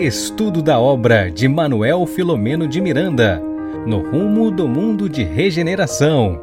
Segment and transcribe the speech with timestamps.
[0.00, 3.38] Estudo da obra de Manuel Filomeno de Miranda,
[3.86, 6.40] no rumo do mundo de regeneração.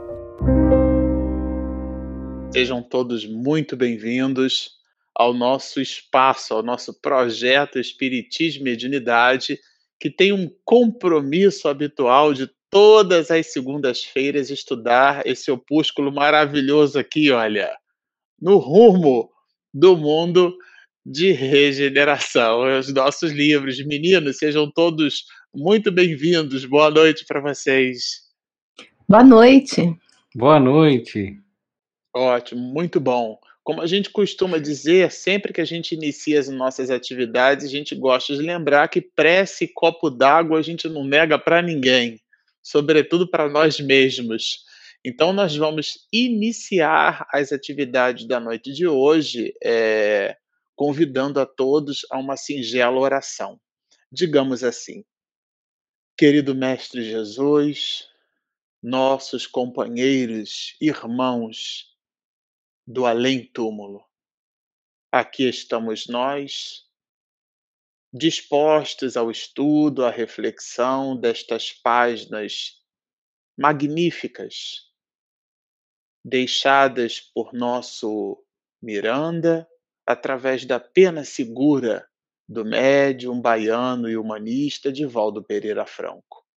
[2.54, 4.74] Sejam todos muito bem-vindos
[5.16, 9.58] ao nosso espaço, ao nosso projeto Espiritismo e Mediunidade,
[10.00, 17.76] que tem um compromisso habitual de todas as segundas-feiras estudar esse opúsculo maravilhoso aqui, olha,
[18.40, 19.32] no rumo
[19.74, 20.56] do mundo
[21.10, 22.78] de regeneração.
[22.78, 23.84] Os nossos livros.
[23.86, 25.24] Meninos, sejam todos
[25.56, 26.66] muito bem-vindos.
[26.66, 28.28] Boa noite para vocês.
[29.08, 29.96] Boa noite.
[30.36, 31.40] Boa noite.
[32.14, 33.40] Ótimo, muito bom.
[33.64, 37.96] Como a gente costuma dizer, sempre que a gente inicia as nossas atividades, a gente
[37.96, 42.20] gosta de lembrar que prece e copo d'água a gente não nega para ninguém,
[42.62, 44.66] sobretudo para nós mesmos.
[45.06, 50.36] Então, nós vamos iniciar as atividades da noite de hoje é,
[50.78, 53.60] convidando a todos a uma singela oração.
[54.12, 55.04] Digamos assim:
[56.16, 58.08] Querido Mestre Jesus,
[58.82, 61.98] nossos companheiros, irmãos
[62.86, 64.06] do além-túmulo,
[65.12, 66.86] aqui estamos nós,
[68.14, 72.80] dispostos ao estudo, à reflexão destas páginas
[73.58, 74.94] magníficas,
[76.24, 78.46] deixadas por nosso
[78.80, 79.68] Miranda
[80.08, 82.08] através da pena segura
[82.48, 86.48] do médium baiano e humanista Divaldo Pereira Franco.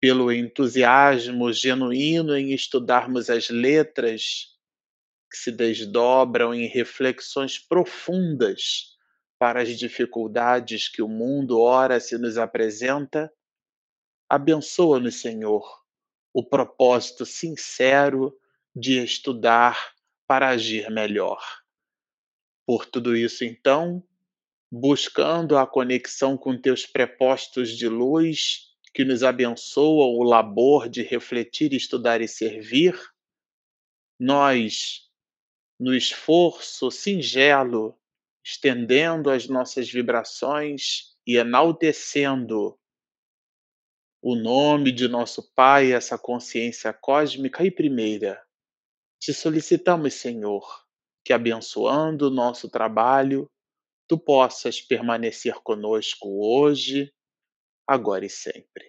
[0.00, 4.56] Pelo entusiasmo genuíno em estudarmos as letras
[5.28, 8.96] que se desdobram em reflexões profundas
[9.36, 13.32] para as dificuldades que o mundo ora se nos apresenta,
[14.28, 15.64] abençoa-nos, Senhor,
[16.32, 18.38] o propósito sincero
[18.74, 19.92] de estudar
[20.28, 21.59] para agir melhor
[22.70, 24.00] por tudo isso, então,
[24.70, 31.74] buscando a conexão com teus prepostos de luz, que nos abençoam o labor de refletir,
[31.74, 32.96] estudar e servir,
[34.20, 35.10] nós,
[35.80, 37.98] no esforço singelo,
[38.44, 42.78] estendendo as nossas vibrações e enaltecendo
[44.22, 47.64] o nome de nosso Pai, essa consciência cósmica.
[47.64, 48.40] E primeira,
[49.18, 50.88] te solicitamos, Senhor,
[51.24, 53.50] que abençoando o nosso trabalho,
[54.08, 57.12] tu possas permanecer conosco hoje,
[57.86, 58.84] agora e sempre.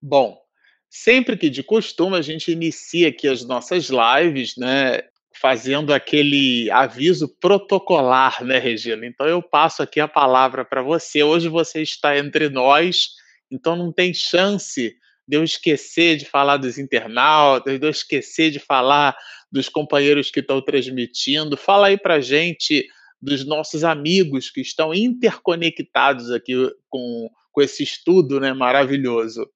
[0.00, 0.40] Bom,
[0.88, 5.02] sempre que de costume a gente inicia aqui as nossas lives, né,
[5.40, 9.06] fazendo aquele aviso protocolar, né, Regina?
[9.06, 11.22] Então eu passo aqui a palavra para você.
[11.22, 13.10] Hoje você está entre nós,
[13.50, 14.96] então não tem chance
[15.26, 19.16] de eu esquecer de falar dos internautas, de eu esquecer de falar
[19.50, 21.56] dos companheiros que estão transmitindo.
[21.56, 22.86] Fala aí para gente
[23.20, 26.54] dos nossos amigos que estão interconectados aqui
[26.88, 29.48] com, com esse estudo né, maravilhoso.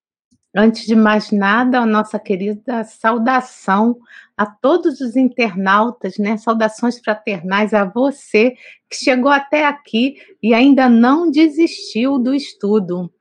[0.56, 3.96] Antes de mais nada, a nossa querida saudação
[4.36, 6.36] a todos os internautas, né?
[6.38, 8.56] Saudações fraternais a você
[8.90, 13.12] que chegou até aqui e ainda não desistiu do estudo.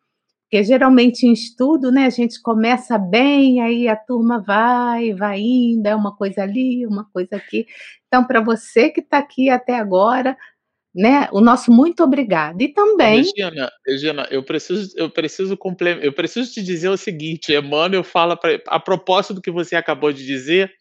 [0.49, 5.85] Porque geralmente em estudo, né, a gente começa bem, aí a turma vai, vai indo,
[5.85, 7.67] é uma coisa ali, uma coisa aqui.
[8.07, 10.35] Então, para você que está aqui até agora,
[10.93, 12.59] né, o nosso muito obrigado.
[12.61, 13.17] E também.
[13.17, 18.35] Regina, Regina, eu preciso, eu preciso complementar, eu preciso te dizer o seguinte: Emmanuel fala
[18.35, 20.73] para a propósito do que você acabou de dizer,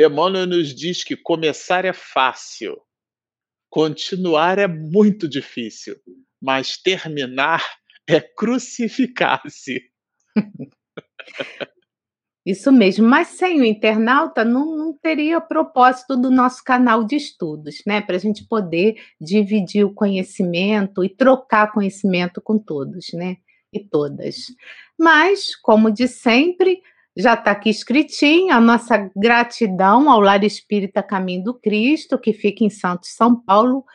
[0.00, 2.80] Emmanuel nos diz que começar é fácil,
[3.68, 5.94] continuar é muito difícil,
[6.40, 7.62] mas terminar
[8.08, 9.82] é crucificar-se.
[12.46, 17.76] Isso mesmo, mas sem o internauta não, não teria propósito do nosso canal de estudos,
[17.86, 18.02] né?
[18.02, 23.38] Para a gente poder dividir o conhecimento e trocar conhecimento com todos, né?
[23.72, 24.52] E todas.
[24.98, 26.82] Mas, como de sempre,
[27.16, 32.62] já está aqui escritinho a nossa gratidão ao Lar Espírita Caminho do Cristo, que fica
[32.62, 33.86] em Santos, São Paulo,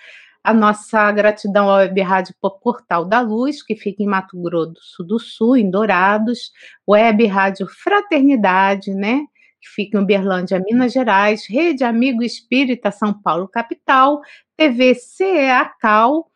[0.43, 5.19] a nossa gratidão ao Web Rádio Portal da Luz, que fica em Mato Grosso do
[5.19, 6.51] Sul, em Dourados,
[6.87, 9.25] Web Rádio Fraternidade, né?
[9.61, 14.21] Que fica em Uberlândia, Minas Gerais, Rede Amigo Espírita São Paulo, capital,
[14.55, 16.29] TV CEA Cal,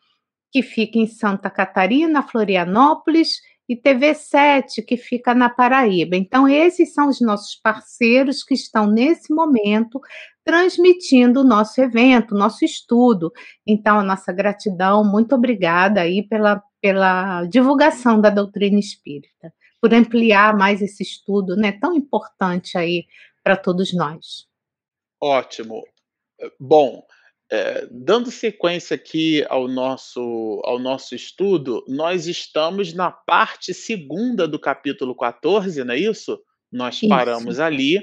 [0.52, 6.16] que fica em Santa Catarina, Florianópolis, e TV7, que fica na Paraíba.
[6.16, 10.00] Então, esses são os nossos parceiros que estão nesse momento
[10.44, 13.32] transmitindo o nosso evento, nosso estudo.
[13.66, 20.56] Então, a nossa gratidão, muito obrigada aí pela, pela divulgação da doutrina espírita, por ampliar
[20.56, 23.06] mais esse estudo, né, tão importante aí
[23.42, 24.46] para todos nós.
[25.20, 25.82] Ótimo.
[26.60, 27.02] Bom,
[27.54, 34.58] é, dando sequência aqui ao nosso, ao nosso estudo, nós estamos na parte segunda do
[34.58, 36.36] capítulo 14, não é isso?
[36.72, 37.08] Nós Isso.
[37.08, 38.02] paramos ali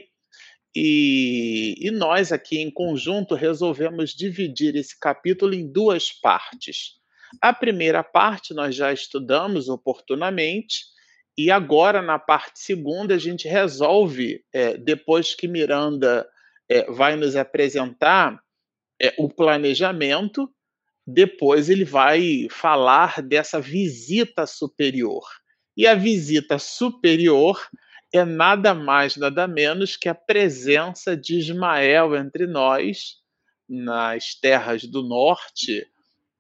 [0.74, 6.94] e, e nós aqui em conjunto resolvemos dividir esse capítulo em duas partes.
[7.42, 10.86] A primeira parte nós já estudamos oportunamente,
[11.38, 16.26] e agora na parte segunda a gente resolve, é, depois que Miranda
[16.70, 18.42] é, vai nos apresentar
[19.02, 20.48] é, o planejamento,
[21.06, 25.24] depois ele vai falar dessa visita superior.
[25.76, 27.60] E a visita superior
[28.14, 33.16] é nada mais, nada menos que a presença de Ismael entre nós,
[33.68, 35.88] nas terras do norte,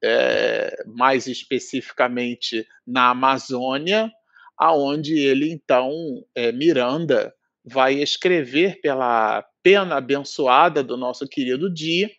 [0.03, 4.11] é, mais especificamente na Amazônia,
[4.57, 5.91] aonde ele então,
[6.35, 7.33] é, Miranda,
[7.63, 12.09] vai escrever pela pena abençoada do nosso querido dia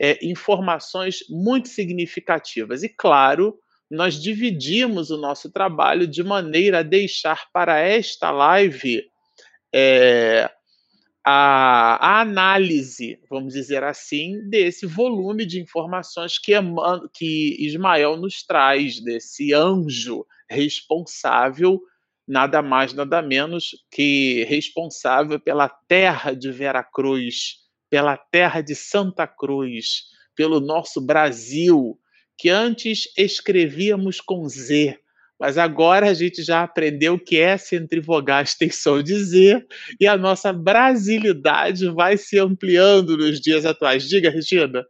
[0.00, 2.82] é, informações muito significativas.
[2.82, 3.58] E claro,
[3.90, 9.04] nós dividimos o nosso trabalho de maneira a deixar para esta live
[9.74, 10.50] é,
[11.24, 16.52] a, a, análise, vamos dizer assim, desse volume de informações que,
[17.12, 21.78] que Ismael nos traz, desse anjo responsável,
[22.26, 27.60] nada mais, nada menos que responsável pela terra de Veracruz,
[27.90, 30.04] pela terra de Santa Cruz,
[30.34, 31.98] pelo nosso Brasil,
[32.38, 34.98] que antes escrevíamos com Z,
[35.38, 39.66] mas agora a gente já aprendeu que S entre vogais tem som de Z
[39.98, 44.06] e a nossa brasilidade vai se ampliando nos dias atuais.
[44.06, 44.84] Diga, Regina.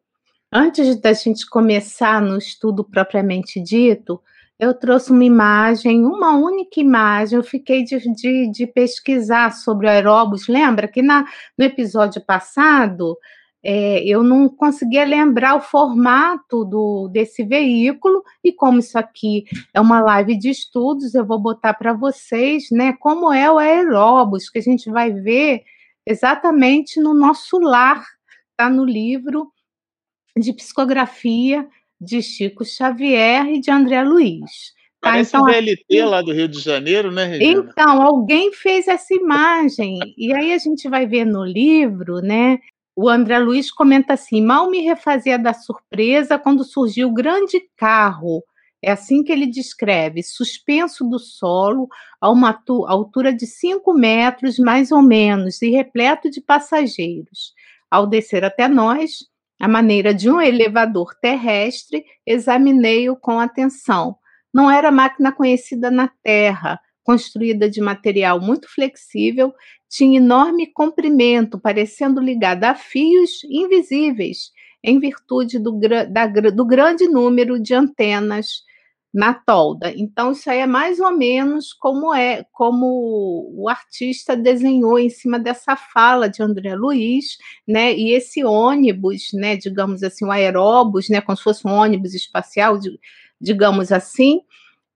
[0.52, 4.20] Antes da gente começar no estudo propriamente dito,
[4.60, 7.38] eu trouxe uma imagem, uma única imagem.
[7.38, 10.46] Eu fiquei de, de, de pesquisar sobre aeróbus.
[10.48, 11.24] Lembra que na,
[11.56, 13.16] no episódio passado
[13.62, 19.80] é, eu não conseguia lembrar o formato do, desse veículo, e como isso aqui é
[19.80, 24.58] uma live de estudos, eu vou botar para vocês né, como é o aeróbus, que
[24.58, 25.62] a gente vai ver
[26.06, 28.04] exatamente no nosso lar,
[28.50, 29.50] está no livro
[30.36, 31.66] de psicografia
[32.00, 34.72] de Chico Xavier e de André Luiz.
[35.00, 35.10] Tá?
[35.10, 36.02] Parece então, VLT aqui...
[36.02, 37.68] lá do Rio de Janeiro, né, Regina?
[37.70, 42.58] Então, alguém fez essa imagem, e aí a gente vai ver no livro, né,
[42.94, 48.44] o André Luiz comenta assim: mal me refazia da surpresa quando surgiu o grande carro.
[48.82, 51.86] É assim que ele descreve, suspenso do solo,
[52.20, 57.54] a uma altura de 5 metros, mais ou menos, e repleto de passageiros.
[57.90, 59.28] Ao descer até nós,
[59.60, 64.16] à maneira de um elevador terrestre, examinei-o com atenção.
[64.52, 69.52] Não era máquina conhecida na Terra, construída de material muito flexível,
[69.88, 74.50] tinha enorme comprimento, parecendo ligada a fios invisíveis,
[74.82, 75.78] em virtude do,
[76.54, 78.62] do grande número de antenas
[79.12, 79.92] na tolda.
[79.96, 85.38] Então, isso aí é mais ou menos como é, como o artista desenhou em cima
[85.38, 87.36] dessa fala de André Luiz,
[87.66, 87.92] né?
[87.92, 92.78] E esse ônibus, né, digamos assim, o aeróbus, né, como se fosse um ônibus espacial,
[93.40, 94.40] digamos assim,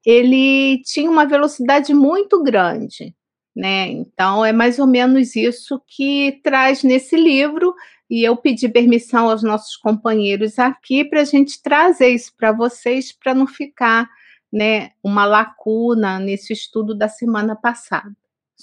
[0.07, 3.15] ele tinha uma velocidade muito grande,
[3.55, 3.89] né?
[3.89, 7.75] Então é mais ou menos isso que traz nesse livro
[8.11, 13.13] e eu pedi permissão aos nossos companheiros aqui para a gente trazer isso para vocês
[13.13, 14.09] para não ficar,
[14.53, 18.15] né, uma lacuna nesse estudo da semana passada.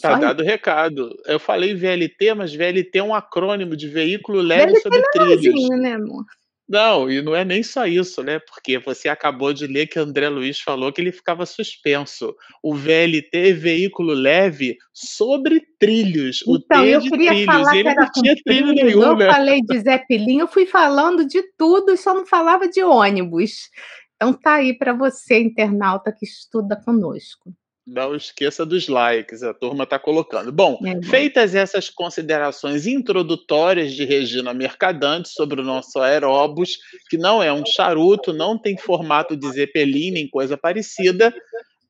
[0.02, 1.10] Tá dado o recado.
[1.26, 5.70] Eu falei VLT, mas VLT é um acrônimo de veículo leve VLT sobre trilhos.
[5.70, 6.26] Né, amor?
[6.72, 8.40] Não, e não é nem só isso, né?
[8.40, 12.34] Porque você acabou de ler que André Luiz falou que ele ficava suspenso.
[12.64, 16.42] O VLT veículo leve sobre trilhos.
[16.48, 17.54] Então, o T eu de queria trilhos.
[17.54, 19.28] Falar ele não tinha trilho nenhum, eu né?
[19.28, 23.70] Eu falei de Zeppelin, eu fui falando de tudo e só não falava de ônibus.
[24.16, 27.54] Então tá aí para você, internauta que estuda conosco.
[27.86, 30.52] Não esqueça dos likes, a turma está colocando.
[30.52, 36.78] Bom, é feitas essas considerações introdutórias de Regina Mercadante sobre o nosso aeróbus,
[37.10, 41.34] que não é um charuto, não tem formato de zeppelin nem coisa parecida,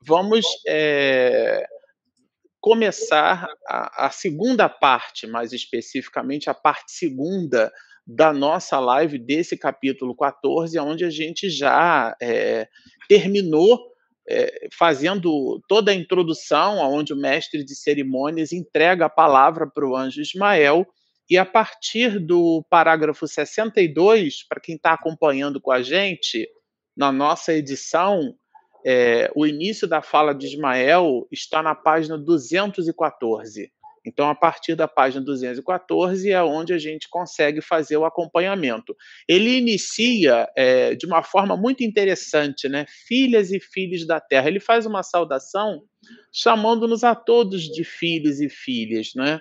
[0.02, 1.68] vamos é,
[2.62, 7.72] começar a, a segunda parte, mais especificamente a parte segunda
[8.08, 12.68] da nossa live desse capítulo 14, onde a gente já é,
[13.10, 13.91] terminou
[14.30, 19.96] é, fazendo toda a introdução, onde o mestre de cerimônias entrega a palavra para o
[19.96, 20.86] anjo Ismael,
[21.30, 26.48] e a partir do parágrafo 62, para quem está acompanhando com a gente,
[26.96, 28.36] na nossa edição,
[28.86, 33.72] é, o início da fala de Ismael está na página 214.
[34.06, 38.96] Então, a partir da página 214 é onde a gente consegue fazer o acompanhamento.
[39.28, 42.86] Ele inicia é, de uma forma muito interessante, né?
[43.08, 44.48] Filhas e filhos da terra.
[44.48, 45.84] Ele faz uma saudação
[46.34, 49.40] chamando-nos a todos de filhos e filhas, né?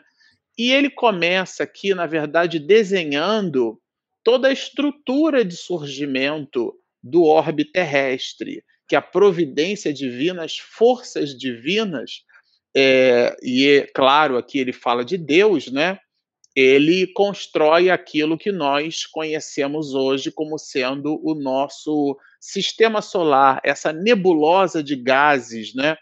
[0.59, 3.81] E ele começa aqui, na verdade, desenhando
[4.23, 12.25] toda a estrutura de surgimento do orbe terrestre, que a providência divina, as forças divinas
[12.77, 15.99] é, e é claro, aqui ele fala de Deus, né?
[16.55, 24.83] Ele constrói aquilo que nós conhecemos hoje como sendo o nosso sistema solar, essa nebulosa
[24.83, 25.97] de gases, né?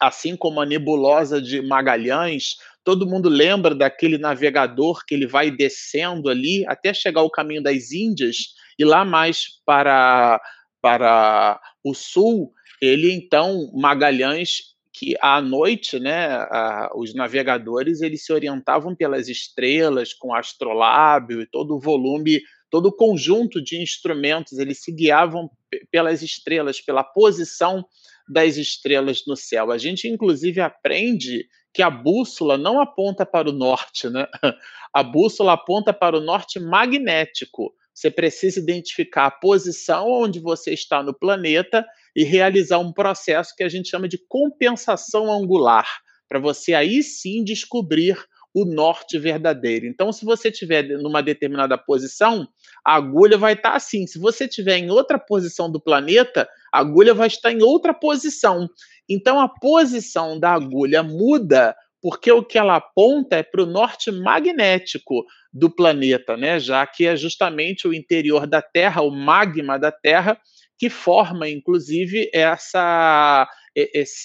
[0.00, 6.28] Assim como a nebulosa de Magalhães, todo mundo lembra daquele navegador que ele vai descendo
[6.28, 8.36] ali até chegar ao caminho das Índias
[8.78, 10.40] e lá mais para
[10.80, 14.71] para o sul, ele então Magalhães
[15.02, 21.46] que à noite, né, a, os navegadores eles se orientavam pelas estrelas com astrolábio e
[21.46, 22.40] todo o volume,
[22.70, 25.50] todo o conjunto de instrumentos, eles se guiavam
[25.90, 27.84] pelas estrelas, pela posição
[28.28, 29.72] das estrelas no céu.
[29.72, 34.28] A gente inclusive aprende que a bússola não aponta para o norte, né?
[34.94, 37.74] A bússola aponta para o norte magnético.
[37.94, 41.82] Você precisa identificar a posição onde você está no planeta
[42.14, 45.86] e realizar um processo que a gente chama de compensação angular,
[46.28, 48.16] para você aí sim descobrir
[48.54, 49.86] o norte verdadeiro.
[49.86, 52.46] Então, se você estiver numa determinada posição,
[52.84, 54.06] a agulha vai estar assim.
[54.06, 58.68] Se você estiver em outra posição do planeta, a agulha vai estar em outra posição.
[59.08, 64.10] Então, a posição da agulha muda porque o que ela aponta é para o norte
[64.10, 66.58] magnético do planeta, né?
[66.58, 70.36] Já que é justamente o interior da Terra, o magma da Terra,
[70.82, 73.48] que forma, inclusive, essa,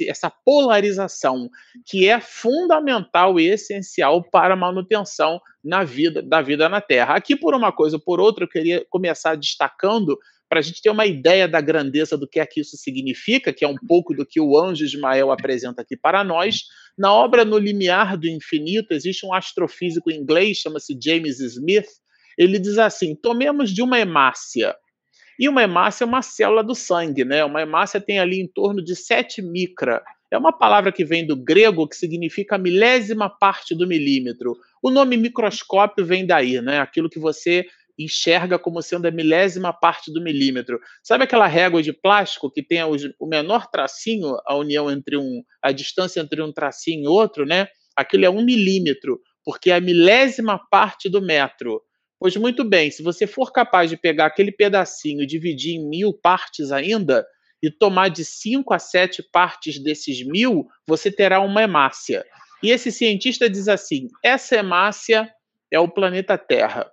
[0.07, 1.47] essa polarização,
[1.85, 7.13] que é fundamental e essencial para a manutenção na vida, da vida na Terra.
[7.13, 10.17] Aqui, por uma coisa ou por outra, eu queria começar destacando
[10.49, 13.63] para a gente ter uma ideia da grandeza do que é que isso significa, que
[13.63, 16.63] é um pouco do que o anjo Ismael apresenta aqui para nós.
[16.97, 21.85] Na obra No Limiar do Infinito, existe um astrofísico inglês, chama-se James Smith.
[22.35, 24.75] Ele diz assim: tomemos de uma hemácia.
[25.39, 27.43] E uma hemácia é uma célula do sangue, né?
[27.45, 30.01] Uma hemácia tem ali em torno de 7 micra.
[30.31, 34.57] É uma palavra que vem do grego que significa milésima parte do milímetro.
[34.81, 36.79] O nome microscópio vem daí, né?
[36.79, 37.65] Aquilo que você
[37.97, 40.79] enxerga como sendo a milésima parte do milímetro.
[41.01, 45.71] Sabe aquela régua de plástico que tem o menor tracinho, a união entre um, a
[45.71, 47.67] distância entre um tracinho e outro, né?
[47.95, 51.81] Aquilo é um milímetro, porque é a milésima parte do metro.
[52.19, 56.13] Pois muito bem, se você for capaz de pegar aquele pedacinho e dividir em mil
[56.13, 57.25] partes ainda,
[57.61, 62.25] e tomar de cinco a sete partes desses mil, você terá uma hemácia.
[62.61, 65.31] E esse cientista diz assim: essa hemácia
[65.71, 66.89] é o planeta Terra.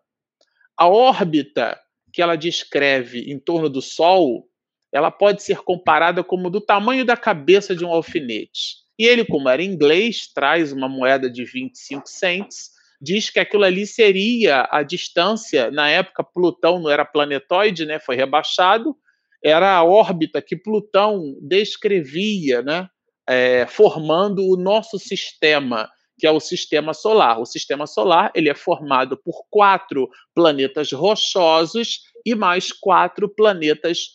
[0.76, 1.78] A órbita
[2.12, 4.48] que ela descreve em torno do Sol,
[4.92, 8.84] ela pode ser comparada como do tamanho da cabeça de um alfinete.
[8.98, 12.70] E ele, como era inglês, traz uma moeda de 25 cents,
[13.04, 18.16] diz que aquilo ali seria a distância, na época Plutão não era planetoide, né, foi
[18.16, 18.96] rebaixado,
[19.44, 22.88] era a órbita que Plutão descrevia, né,
[23.28, 27.40] é, formando o nosso sistema que é o sistema solar.
[27.40, 34.10] O sistema solar ele é formado por quatro planetas rochosos e mais quatro planetas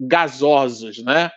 [0.00, 1.30] gasosos, né?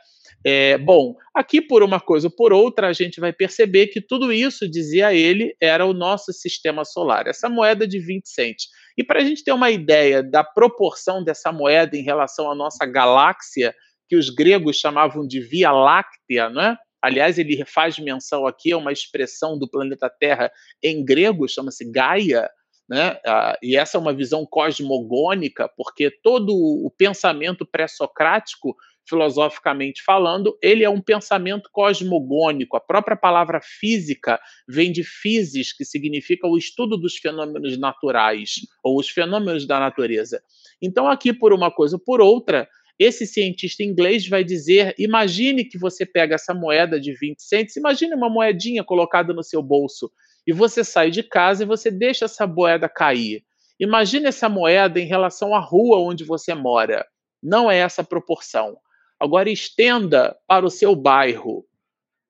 [0.48, 4.32] É, bom, aqui por uma coisa ou por outra, a gente vai perceber que tudo
[4.32, 8.68] isso, dizia ele, era o nosso sistema solar, essa moeda de 20 centes.
[8.96, 12.86] E para a gente ter uma ideia da proporção dessa moeda em relação à nossa
[12.86, 13.74] galáxia,
[14.08, 16.78] que os gregos chamavam de Via Láctea, né?
[17.02, 22.48] Aliás, ele faz menção aqui a uma expressão do planeta Terra em grego, chama-se Gaia,
[22.88, 23.20] né?
[23.26, 28.76] Ah, e essa é uma visão cosmogônica, porque todo o pensamento pré-socrático,
[29.08, 32.76] filosoficamente falando, ele é um pensamento cosmogônico.
[32.76, 39.00] A própria palavra física vem de physis, que significa o estudo dos fenômenos naturais ou
[39.00, 40.42] os fenômenos da natureza.
[40.82, 45.78] Então, aqui, por uma coisa ou por outra, esse cientista inglês vai dizer: imagine que
[45.78, 50.12] você pega essa moeda de 20 centes, imagine uma moedinha colocada no seu bolso,
[50.48, 53.44] e você sai de casa e você deixa essa moeda cair.
[53.80, 57.06] Imagine essa moeda em relação à rua onde você mora.
[57.44, 58.78] Não é essa proporção.
[59.20, 61.66] Agora estenda para o seu bairro.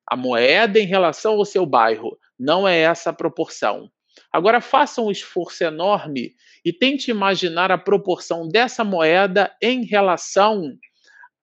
[0.08, 2.18] A moeda em relação ao seu bairro.
[2.38, 3.90] Não é essa proporção.
[4.32, 10.78] Agora faça um esforço enorme e tente imaginar a proporção dessa moeda em relação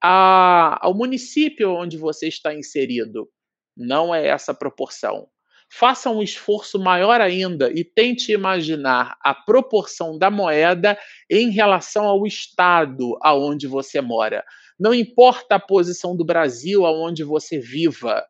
[0.02, 3.28] a, ao município onde você está inserido.
[3.76, 5.28] Não é essa proporção.
[5.70, 10.98] faça um esforço maior ainda e tente imaginar a proporção da moeda
[11.30, 14.44] em relação ao estado aonde você mora.
[14.78, 18.24] Não importa a posição do Brasil aonde você viva.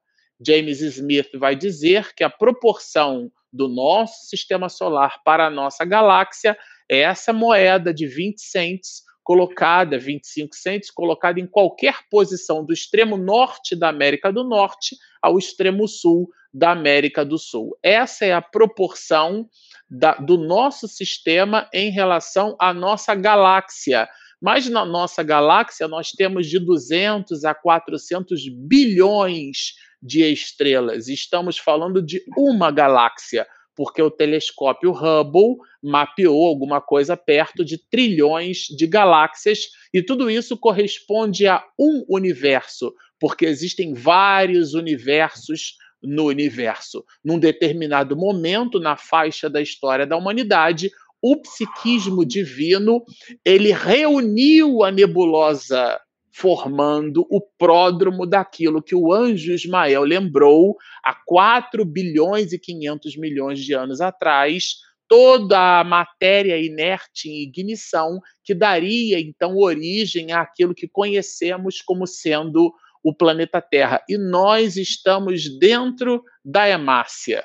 [0.45, 6.57] James Smith vai dizer que a proporção do nosso sistema solar para a nossa galáxia
[6.91, 13.17] é essa moeda de 20 cents colocada, 25 cents, colocada em qualquer posição do extremo
[13.17, 17.79] norte da América do Norte ao extremo sul da América do Sul.
[17.83, 19.49] Essa é a proporção
[19.89, 24.09] da, do nosso sistema em relação à nossa galáxia.
[24.43, 31.07] Mas na nossa galáxia nós temos de 200 a 400 bilhões de estrelas.
[31.07, 33.47] Estamos falando de uma galáxia
[33.77, 40.59] porque o telescópio Hubble mapeou alguma coisa perto de trilhões de galáxias, e tudo isso
[40.59, 47.05] corresponde a um universo, porque existem vários universos no universo.
[47.25, 50.91] Num determinado momento na faixa da história da humanidade,
[51.23, 53.05] o psiquismo divino,
[53.45, 56.01] ele reuniu a nebulosa
[56.35, 63.61] formando o pródromo daquilo que o anjo Ismael lembrou há 4 bilhões e 500 milhões
[63.61, 64.77] de anos atrás,
[65.07, 72.73] toda a matéria inerte em ignição que daria então origem àquilo que conhecemos como sendo
[73.05, 74.03] o planeta Terra.
[74.09, 77.45] E nós estamos dentro da hemácia.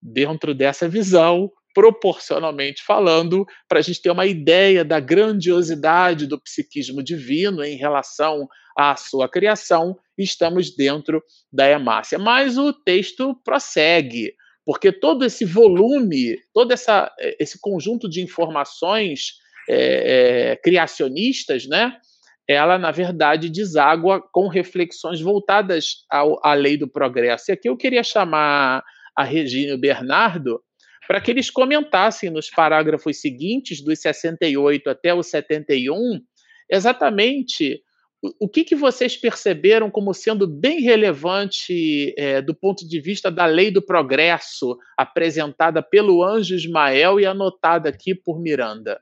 [0.00, 7.02] Dentro dessa visão, proporcionalmente falando, para a gente ter uma ideia da grandiosidade do psiquismo
[7.02, 12.18] divino em relação à sua criação, estamos dentro da hemácia.
[12.18, 14.32] Mas o texto prossegue,
[14.64, 19.34] porque todo esse volume, todo essa, esse conjunto de informações
[19.68, 21.96] é, é, criacionistas, né?
[22.46, 27.50] Ela, na verdade, deságua com reflexões voltadas ao, à lei do progresso.
[27.50, 28.84] E aqui eu queria chamar
[29.16, 30.60] a Regina Bernardo
[31.06, 36.20] para que eles comentassem nos parágrafos seguintes, dos 68 até o 71,
[36.70, 37.82] exatamente
[38.40, 43.44] o, que, que vocês perceberam como sendo bem relevante é, do ponto de vista da
[43.44, 48.98] lei do progresso, apresentada pelo anjo Ismael e anotada aqui por Miranda.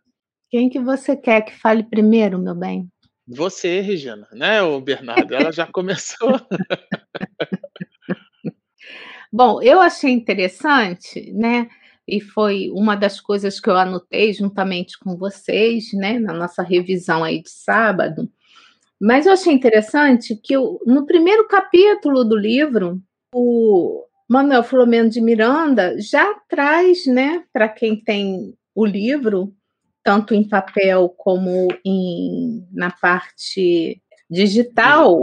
[0.51, 2.89] Quem que você quer que fale primeiro, meu bem?
[3.29, 5.35] Você, Regina, né, o Bernardo?
[5.35, 6.41] Ela já começou.
[9.33, 11.69] Bom, eu achei interessante, né?
[12.07, 17.23] E foi uma das coisas que eu anotei juntamente com vocês, né, na nossa revisão
[17.23, 18.29] aí de sábado.
[19.01, 23.01] Mas eu achei interessante que eu, no primeiro capítulo do livro,
[23.35, 29.53] o Manuel Filomeno de Miranda já traz, né, para quem tem o livro,
[30.03, 35.19] tanto em papel como em, na parte digital,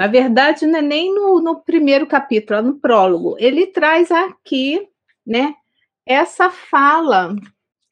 [0.00, 3.36] na verdade, não é nem no, no primeiro capítulo, é no prólogo.
[3.38, 4.88] Ele traz aqui,
[5.26, 5.54] né,
[6.10, 7.34] essa fala,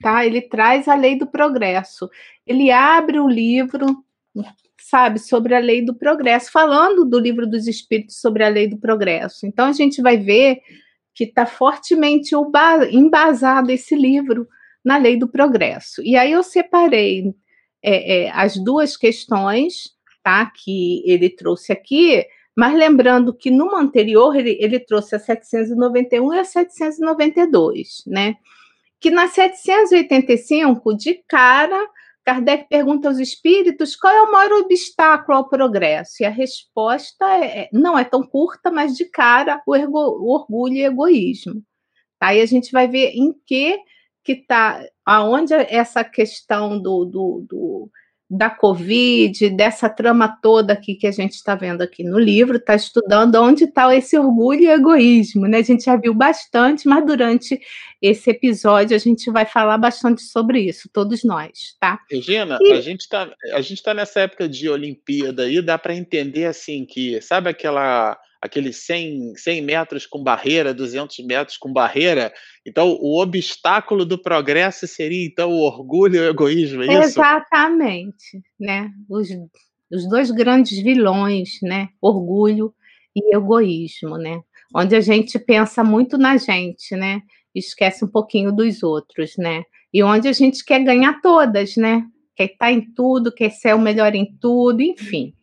[0.00, 0.26] tá?
[0.26, 2.10] Ele traz a lei do progresso.
[2.46, 4.04] Ele abre o livro,
[4.80, 8.78] sabe, sobre a lei do progresso, falando do livro dos Espíritos sobre a lei do
[8.78, 9.46] progresso.
[9.46, 10.60] Então a gente vai ver
[11.14, 12.34] que está fortemente
[12.90, 14.48] embasado esse livro
[14.84, 16.02] na lei do progresso.
[16.02, 17.34] E aí eu separei
[17.82, 19.90] é, é, as duas questões,
[20.22, 20.46] tá?
[20.46, 22.24] Que ele trouxe aqui
[22.58, 28.34] mas lembrando que no anterior ele, ele trouxe a 791 e a 792, né?
[28.98, 31.78] Que na 785, de cara,
[32.24, 36.20] Kardec pergunta aos espíritos qual é o maior obstáculo ao progresso.
[36.20, 40.34] E a resposta é, é não é tão curta, mas de cara, o, ergo, o
[40.34, 41.62] orgulho e egoísmo.
[42.20, 43.78] Aí a gente vai ver em que
[44.24, 47.90] que está, aonde essa questão do, do, do
[48.30, 52.74] da Covid, dessa trama toda aqui que a gente está vendo aqui no livro, está
[52.74, 55.58] estudando onde está esse orgulho e egoísmo, né?
[55.58, 57.58] A gente já viu bastante, mas durante
[58.02, 61.98] esse episódio a gente vai falar bastante sobre isso, todos nós, tá?
[62.10, 62.72] Regina, e...
[62.72, 66.84] a gente está a gente tá nessa época de Olimpíada aí, dá para entender assim
[66.84, 72.32] que, sabe aquela aqueles 100, 100 metros com barreira, 200 metros com barreira.
[72.66, 77.20] Então, o obstáculo do progresso seria, então, o orgulho e o egoísmo, é isso?
[77.20, 78.90] Exatamente, né?
[79.08, 79.28] Os,
[79.90, 81.88] os dois grandes vilões, né?
[82.00, 82.72] Orgulho
[83.14, 84.40] e egoísmo, né?
[84.74, 87.22] Onde a gente pensa muito na gente, né?
[87.54, 89.64] Esquece um pouquinho dos outros, né?
[89.92, 92.04] E onde a gente quer ganhar todas, né?
[92.36, 95.34] Quer estar em tudo, quer ser o melhor em tudo, enfim.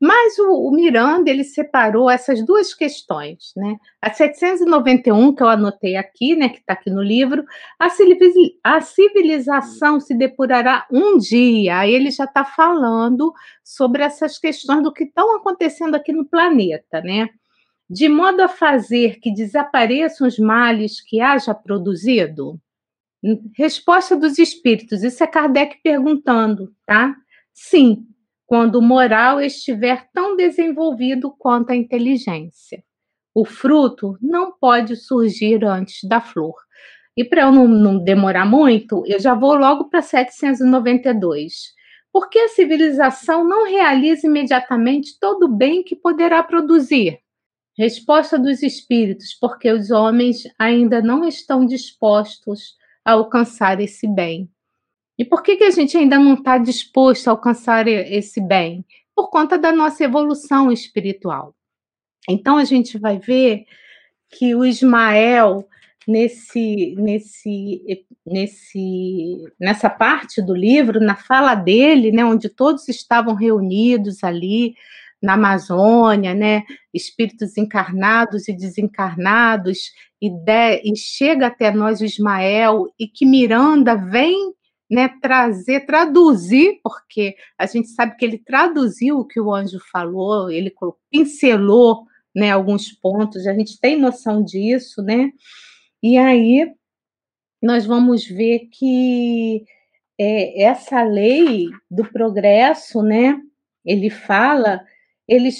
[0.00, 3.76] Mas o, o, Miranda ele separou essas duas questões, né?
[4.00, 7.44] A 791 que eu anotei aqui, né, que está aqui no livro,
[7.78, 11.80] a, civilização se depurará um dia.
[11.80, 17.00] Aí ele já está falando sobre essas questões do que estão acontecendo aqui no planeta,
[17.02, 17.28] né?
[17.90, 22.60] de modo a fazer que desapareçam os males que haja produzido?
[23.56, 27.14] Resposta dos espíritos, isso é Kardec perguntando, tá?
[27.52, 28.06] Sim,
[28.50, 32.82] quando o moral estiver tão desenvolvido quanto a inteligência.
[33.32, 36.56] O fruto não pode surgir antes da flor.
[37.16, 41.72] E para eu não, não, demorar muito, eu já vou logo para 792.
[42.12, 47.20] Por que a civilização não realiza imediatamente todo o bem que poderá produzir?
[47.78, 54.50] Resposta dos espíritos: porque os homens ainda não estão dispostos a alcançar esse bem.
[55.20, 58.82] E por que, que a gente ainda não está disposto a alcançar esse bem?
[59.14, 61.54] Por conta da nossa evolução espiritual.
[62.26, 63.66] Então a gente vai ver
[64.30, 65.68] que o Ismael
[66.08, 67.82] nesse nesse
[68.26, 74.74] nesse nessa parte do livro, na fala dele, né, onde todos estavam reunidos ali
[75.22, 76.62] na Amazônia, né,
[76.94, 83.94] espíritos encarnados e desencarnados, e, de, e chega até nós o Ismael e que Miranda
[83.94, 84.54] vem
[84.90, 90.50] né, trazer, traduzir, porque a gente sabe que ele traduziu o que o anjo falou,
[90.50, 90.74] ele
[91.10, 95.30] pincelou né, alguns pontos, a gente tem noção disso, né?
[96.02, 96.72] E aí
[97.62, 99.64] nós vamos ver que
[100.18, 103.40] é, essa lei do progresso, né?
[103.84, 104.84] Ele fala,
[105.28, 105.50] ele,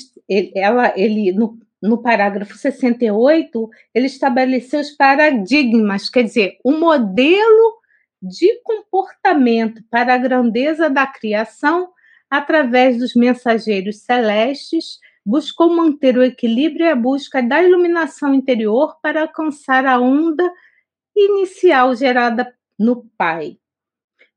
[0.54, 7.79] ela, ele no, no parágrafo 68, ele estabeleceu os paradigmas, quer dizer, o modelo
[8.22, 11.90] de comportamento para a grandeza da criação
[12.30, 19.22] através dos mensageiros celestes buscou manter o equilíbrio e a busca da iluminação interior para
[19.22, 20.50] alcançar a onda
[21.14, 23.58] inicial gerada no Pai.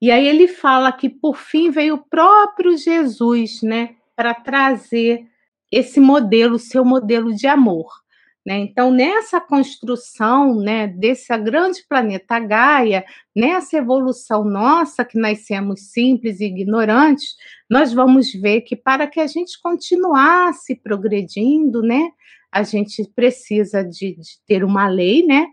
[0.01, 5.25] E aí ele fala que por fim veio o próprio Jesus, né, para trazer
[5.71, 8.02] esse modelo, seu modelo de amor.
[8.45, 8.57] Né?
[8.59, 16.45] Então, nessa construção né, desse grande planeta Gaia, nessa evolução nossa, que nascemos simples e
[16.45, 17.35] ignorantes,
[17.69, 22.09] nós vamos ver que para que a gente continuasse progredindo, né,
[22.51, 25.47] a gente precisa de, de ter uma lei, né?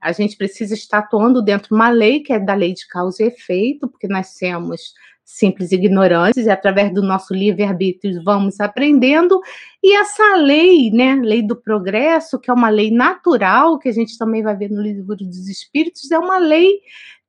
[0.00, 3.24] A gente precisa estar atuando dentro de uma lei, que é da lei de causa
[3.24, 4.92] e efeito, porque nós somos
[5.24, 9.40] simples ignorantes, e através do nosso livre-arbítrio vamos aprendendo.
[9.82, 14.18] E essa lei, né, lei do progresso, que é uma lei natural, que a gente
[14.18, 16.80] também vai ver no livro dos Espíritos, é uma lei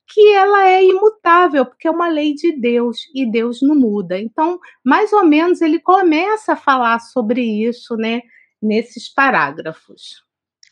[0.07, 4.19] que ela é imutável, porque é uma lei de Deus e Deus não muda.
[4.19, 8.21] Então, mais ou menos ele começa a falar sobre isso, né,
[8.61, 10.23] nesses parágrafos.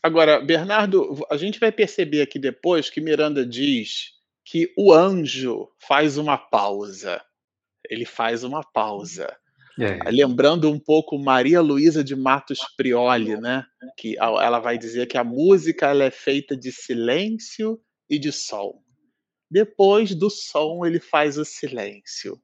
[0.02, 4.13] Agora, Bernardo, a gente vai perceber aqui depois que Miranda diz
[4.44, 7.22] que o anjo faz uma pausa.
[7.88, 9.34] Ele faz uma pausa.
[9.80, 10.10] É.
[10.10, 13.64] Lembrando um pouco Maria Luísa de Matos Prioli, né?
[13.96, 18.80] Que ela vai dizer que a música ela é feita de silêncio e de som.
[19.50, 22.40] Depois do som, ele faz o silêncio.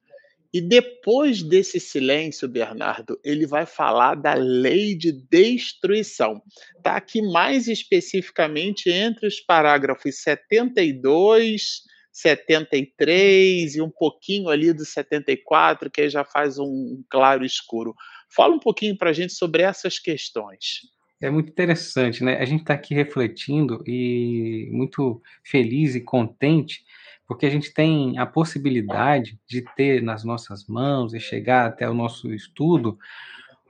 [0.53, 6.41] E depois desse silêncio, Bernardo, ele vai falar da lei de destruição.
[6.75, 15.89] Está aqui mais especificamente entre os parágrafos 72 73 e um pouquinho ali do 74,
[15.89, 17.95] que aí já faz um claro escuro.
[18.29, 20.81] Fala um pouquinho para a gente sobre essas questões.
[21.21, 22.37] É muito interessante, né?
[22.37, 26.83] A gente está aqui refletindo e muito feliz e contente,
[27.27, 31.93] porque a gente tem a possibilidade de ter nas nossas mãos e chegar até o
[31.93, 32.97] nosso estudo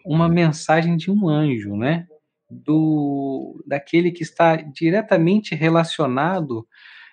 [0.06, 2.08] uma mensagem de um anjo, né?
[2.50, 6.66] Do daquele que está diretamente relacionado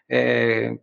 [0.08, 0.78] é,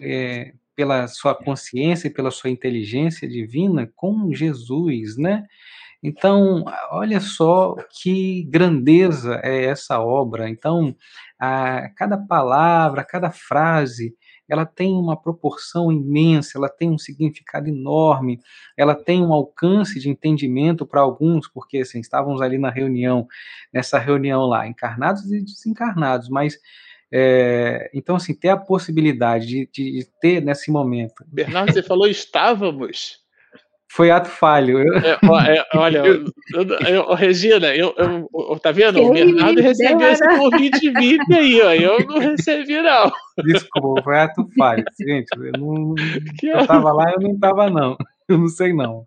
[0.00, 5.44] é, pela sua consciência e pela sua inteligência divina com Jesus, né?
[6.02, 10.48] Então, olha só que grandeza é essa obra.
[10.48, 10.96] Então,
[11.38, 14.16] a, cada palavra, cada frase,
[14.48, 18.40] ela tem uma proporção imensa, ela tem um significado enorme,
[18.76, 23.26] ela tem um alcance de entendimento para alguns, porque assim, estávamos ali na reunião,
[23.72, 26.58] nessa reunião lá, encarnados e desencarnados, mas
[27.14, 31.22] é, então, assim, ter a possibilidade de, de, ter nesse momento.
[31.26, 33.20] Bernardo, você falou estávamos.
[33.86, 34.80] Foi ato falho.
[35.04, 36.24] É, é, olha, eu,
[36.88, 39.02] eu, Regina, eu, eu, tá vendo?
[39.02, 41.72] o Bernardo recebeu esse convite VIP aí, ó.
[41.74, 43.12] Eu não recebi, não.
[43.44, 44.82] Desculpa, foi ato falho.
[44.98, 45.94] Gente, eu não.
[46.42, 47.98] Eu tava lá, eu não tava, não.
[48.28, 49.04] Eu não sei, não.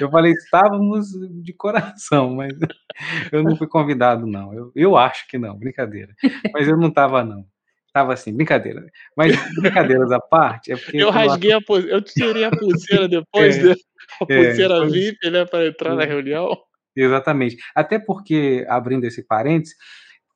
[0.00, 1.08] Eu falei, estávamos
[1.42, 2.52] de coração, mas
[3.32, 4.54] eu não fui convidado, não.
[4.54, 6.14] Eu, eu acho que não, brincadeira.
[6.52, 7.44] Mas eu não estava, não.
[7.92, 8.84] Tava assim, brincadeira.
[9.16, 10.72] Mas brincadeiras à parte.
[10.72, 11.96] É porque eu rasguei a pulseira.
[11.96, 13.72] Eu tirei a pulseira depois, é,
[14.20, 16.56] a pulseira é, VIP, né, para entrar na reunião.
[16.96, 17.56] Exatamente.
[17.74, 19.76] Até porque, abrindo esse parênteses,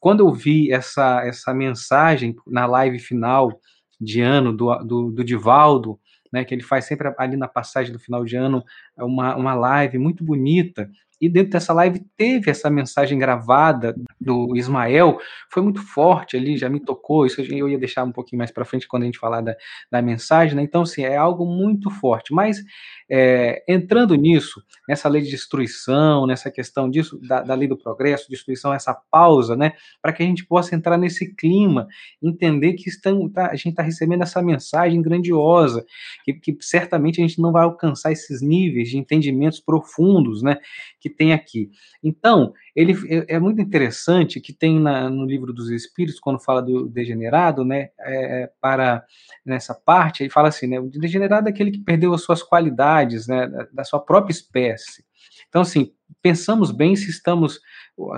[0.00, 3.60] quando eu vi essa, essa mensagem na live final
[4.00, 5.98] de ano do, do, do Divaldo,
[6.32, 8.64] né, que ele faz sempre ali na passagem do final de ano,
[8.96, 15.18] uma, uma live muito bonita, e dentro dessa live teve essa mensagem gravada do Ismael,
[15.50, 18.64] foi muito forte ali, já me tocou, isso eu ia deixar um pouquinho mais para
[18.64, 19.56] frente quando a gente falar da,
[19.90, 20.62] da mensagem, né?
[20.62, 22.32] Então, assim, é algo muito forte.
[22.32, 22.58] Mas,
[23.10, 28.30] é, entrando nisso, nessa lei de destruição, nessa questão disso, da, da lei do progresso,
[28.30, 29.72] destruição, essa pausa, né?
[30.02, 31.86] Para que a gente possa entrar nesse clima,
[32.22, 35.84] entender que estamos, tá, a gente está recebendo essa mensagem grandiosa,
[36.24, 40.58] que, que certamente a gente não vai alcançar esses níveis de entendimentos profundos, né?
[41.00, 41.70] Que tem aqui.
[42.02, 46.62] Então, ele é, é muito interessante que tem na, no livro dos Espíritos, quando fala
[46.62, 49.04] do degenerado, né, é, para
[49.44, 53.26] nessa parte, ele fala assim, né, o degenerado é aquele que perdeu as suas qualidades,
[53.26, 55.04] né, da, da sua própria espécie.
[55.48, 55.92] Então, assim,
[56.22, 57.60] pensamos bem se estamos,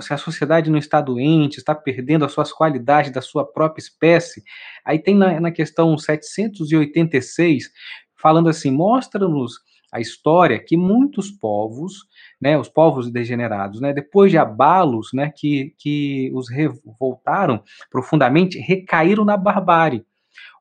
[0.01, 4.43] se a sociedade não está doente, está perdendo as suas qualidades da sua própria espécie.
[4.85, 7.69] Aí tem na, na questão 786,
[8.17, 9.53] falando assim, mostra-nos
[9.91, 12.05] a história que muitos povos,
[12.39, 19.25] né, os povos degenerados, né, depois de abalos, né, que, que os revoltaram profundamente, recaíram
[19.25, 20.05] na barbárie.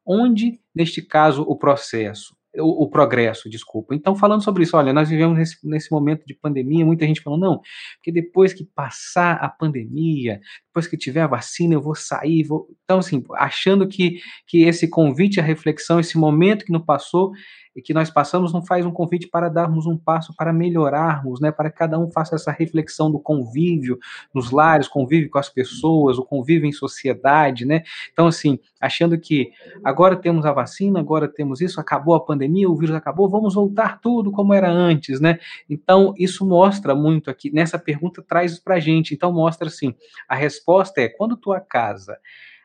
[0.05, 3.95] Onde, neste caso, o processo o, o, progresso, desculpa.
[3.95, 7.41] Então, falando sobre isso, olha, nós vivemos nesse, nesse, momento de pandemia, muita gente falando,
[7.41, 7.61] não,
[7.97, 12.69] porque depois que passar a pandemia, depois que tiver a vacina, eu vou sair, vou...
[12.85, 17.31] Então, assim, achando que, que esse convite à reflexão, esse momento que não passou,
[17.75, 21.53] e que nós passamos não faz um convite para darmos um passo para melhorarmos, né,
[21.53, 23.99] para que cada um faça essa reflexão do convívio
[24.35, 27.83] nos lares, convívio com as pessoas, o convívio em sociedade, né?
[28.13, 29.51] Então assim, achando que
[29.85, 34.01] agora temos a vacina, agora temos isso, acabou a pandemia, o vírus acabou, vamos voltar
[34.01, 35.39] tudo como era antes, né?
[35.69, 39.15] Então isso mostra muito aqui nessa pergunta traz para gente.
[39.15, 39.95] Então mostra assim,
[40.29, 42.19] a resposta é quando tua casa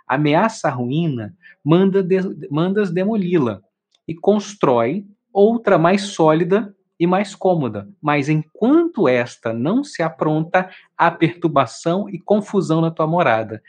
[0.08, 2.18] ameaça a ruína, manda de,
[2.50, 3.62] mandas demoli-la
[4.08, 7.90] e constrói outra mais sólida e mais cômoda.
[8.02, 13.62] Mas enquanto esta não se apronta, há perturbação e confusão na tua morada.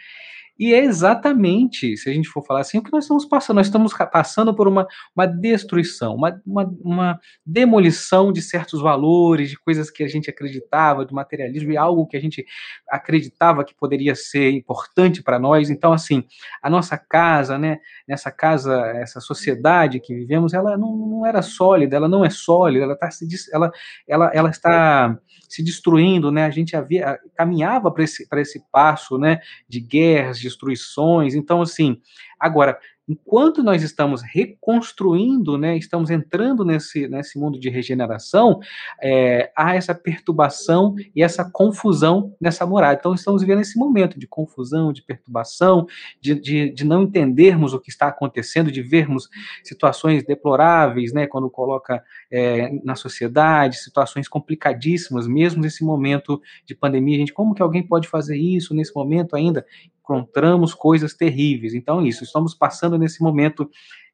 [0.58, 3.56] E é exatamente, se a gente for falar assim, o que nós estamos passando.
[3.56, 9.58] Nós estamos passando por uma, uma destruição, uma, uma, uma demolição de certos valores, de
[9.58, 12.44] coisas que a gente acreditava, do materialismo, e algo que a gente
[12.88, 15.68] acreditava que poderia ser importante para nós.
[15.68, 16.24] Então, assim,
[16.62, 21.96] a nossa casa, né, nessa casa, essa sociedade que vivemos, ela não, não era sólida,
[21.96, 23.70] ela não é sólida, ela, tá se, ela,
[24.08, 26.44] ela, ela está se destruindo, né?
[26.44, 31.34] A gente havia, caminhava para esse, esse passo, né, de guerras, destruições.
[31.34, 32.00] Então, assim,
[32.38, 32.78] agora,
[33.08, 38.58] enquanto nós estamos reconstruindo, né, estamos entrando nesse, nesse mundo de regeneração,
[39.00, 42.98] é, há essa perturbação e essa confusão nessa morada.
[42.98, 45.86] Então, estamos vivendo esse momento de confusão, de perturbação,
[46.20, 49.28] de, de, de não entendermos o que está acontecendo, de vermos
[49.62, 57.18] situações deploráveis, né, quando coloca é, na sociedade, situações complicadíssimas, mesmo nesse momento de pandemia.
[57.18, 59.64] Gente, como que alguém pode fazer isso nesse momento ainda?
[60.06, 61.74] Encontramos coisas terríveis.
[61.74, 63.68] Então, isso, estamos passando nesse momento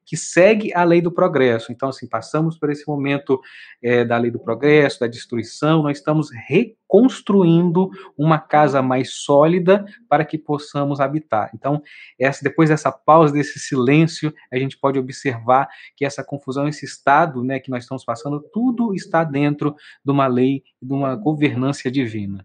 [0.05, 1.71] que segue a lei do progresso.
[1.71, 3.41] Então, assim, passamos por esse momento
[3.81, 10.25] é, da lei do progresso, da destruição, nós estamos reconstruindo uma casa mais sólida para
[10.25, 11.51] que possamos habitar.
[11.55, 11.81] Então,
[12.19, 17.45] essa, depois dessa pausa, desse silêncio, a gente pode observar que essa confusão, esse estado
[17.45, 22.45] né, que nós estamos passando, tudo está dentro de uma lei, de uma governância divina.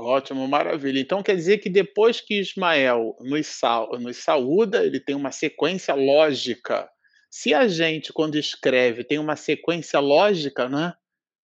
[0.00, 1.00] Ótimo, maravilha.
[1.00, 5.92] Então quer dizer que depois que Ismael nos, sal, nos saúda, ele tem uma sequência
[5.92, 6.88] lógica.
[7.28, 10.94] Se a gente, quando escreve, tem uma sequência lógica, né?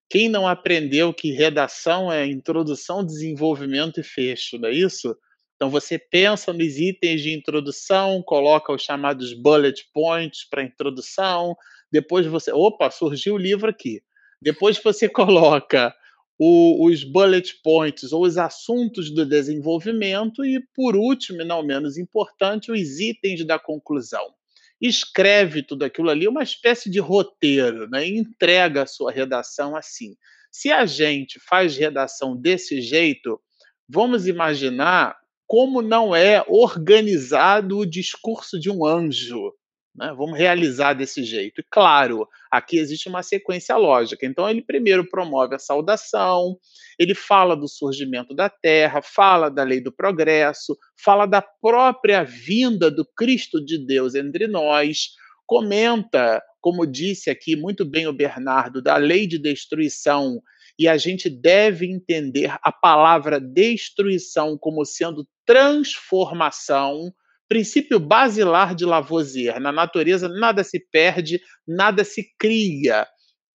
[0.09, 5.13] Quem não aprendeu que redação é introdução, desenvolvimento e fecho, não é isso?
[5.55, 11.57] Então você pensa nos itens de introdução, coloca os chamados bullet points para introdução,
[11.91, 14.01] depois você, opa, surgiu o livro aqui.
[14.41, 15.93] Depois você coloca
[16.37, 21.97] o, os bullet points ou os assuntos do desenvolvimento e, por último, e não menos
[21.97, 24.33] importante, os itens da conclusão.
[24.81, 28.07] Escreve tudo aquilo ali, uma espécie de roteiro, né?
[28.07, 30.15] e entrega a sua redação assim.
[30.51, 33.39] Se a gente faz redação desse jeito,
[33.87, 35.15] vamos imaginar
[35.47, 39.53] como não é organizado o discurso de um anjo.
[39.95, 40.13] Né?
[40.17, 41.61] Vamos realizar desse jeito.
[41.61, 44.25] E claro, aqui existe uma sequência lógica.
[44.25, 46.57] Então, ele primeiro promove a saudação,
[46.99, 52.91] ele fala do surgimento da terra, fala da lei do progresso, fala da própria vinda
[52.91, 55.11] do Cristo de Deus entre nós,
[55.45, 60.41] comenta, como disse aqui muito bem o Bernardo, da lei de destruição
[60.77, 67.13] e a gente deve entender a palavra destruição como sendo transformação,
[67.47, 69.59] princípio basilar de Lavoisier.
[69.59, 73.07] Na natureza, nada se perde, nada se cria.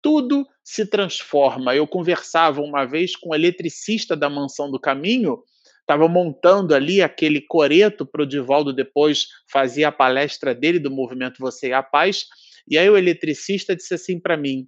[0.02, 1.76] Tudo se transforma.
[1.76, 5.40] Eu conversava uma vez com um eletricista da Mansão do Caminho,
[5.82, 11.40] estava montando ali aquele coreto para o Divaldo depois fazia a palestra dele do movimento
[11.40, 12.26] Você e a Paz.
[12.68, 14.68] E aí o eletricista disse assim para mim: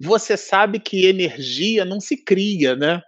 [0.00, 3.02] Você sabe que energia não se cria, né?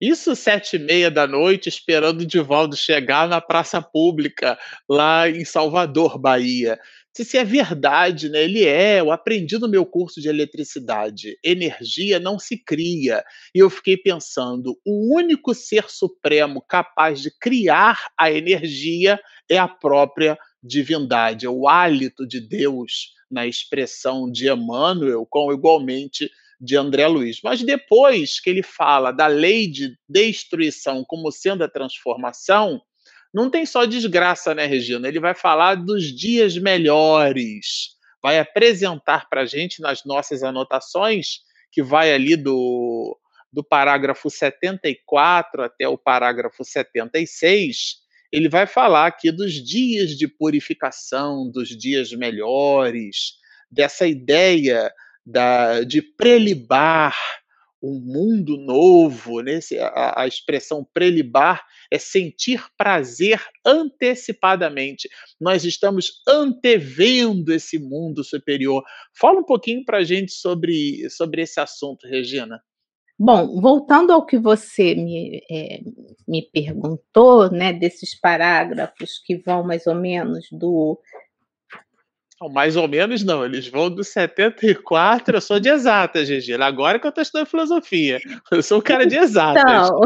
[0.00, 5.44] Isso sete e meia da noite, esperando o Divaldo chegar na praça pública lá em
[5.44, 6.78] Salvador, Bahia.
[7.16, 8.42] Se é verdade, né?
[8.42, 11.38] Ele é, eu aprendi no meu curso de eletricidade.
[11.44, 13.22] Energia não se cria.
[13.54, 19.68] E eu fiquei pensando, o único ser supremo capaz de criar a energia é a
[19.68, 26.28] própria divindade, é o hálito de Deus na expressão de Emmanuel, com igualmente
[26.60, 27.40] de André Luiz.
[27.42, 32.80] Mas depois que ele fala da lei de destruição como sendo a transformação,
[33.32, 35.08] não tem só desgraça, né, Regina?
[35.08, 41.40] Ele vai falar dos dias melhores, vai apresentar para a gente nas nossas anotações,
[41.72, 43.18] que vai ali do,
[43.52, 51.48] do parágrafo 74 até o parágrafo 76, ele vai falar aqui dos dias de purificação,
[51.48, 53.34] dos dias melhores,
[53.70, 54.92] dessa ideia
[55.24, 57.14] da, de prelibar
[57.82, 59.60] um mundo novo, né?
[59.80, 65.08] a, a expressão prelibar é sentir prazer antecipadamente.
[65.38, 68.82] Nós estamos antevendo esse mundo superior.
[69.18, 72.58] Fala um pouquinho para a gente sobre, sobre esse assunto, Regina.
[73.18, 75.80] Bom, voltando ao que você me, é,
[76.26, 80.98] me perguntou, né, desses parágrafos que vão mais ou menos do
[82.48, 86.66] mais ou menos não, eles vão do 74, eu sou de exatas, Regina.
[86.66, 88.20] Agora que eu estou estudando filosofia.
[88.50, 89.88] Eu sou um cara de exatas.
[89.88, 90.00] Então...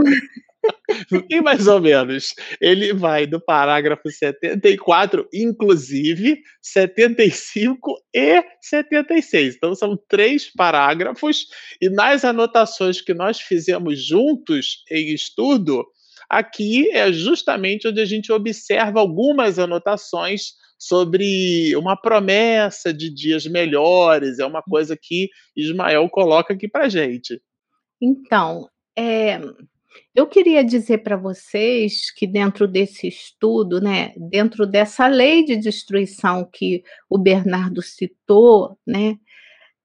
[1.30, 9.56] e mais ou menos, ele vai do parágrafo 74, inclusive 75 e 76.
[9.56, 11.46] Então são três parágrafos,
[11.80, 15.86] e nas anotações que nós fizemos juntos em estudo,
[16.28, 24.38] aqui é justamente onde a gente observa algumas anotações sobre uma promessa de dias melhores,
[24.38, 27.42] é uma coisa que Ismael coloca aqui para gente.
[28.00, 29.40] Então, é,
[30.14, 36.48] eu queria dizer para vocês que dentro desse estudo, né, dentro dessa lei de destruição
[36.52, 39.16] que o Bernardo citou, né,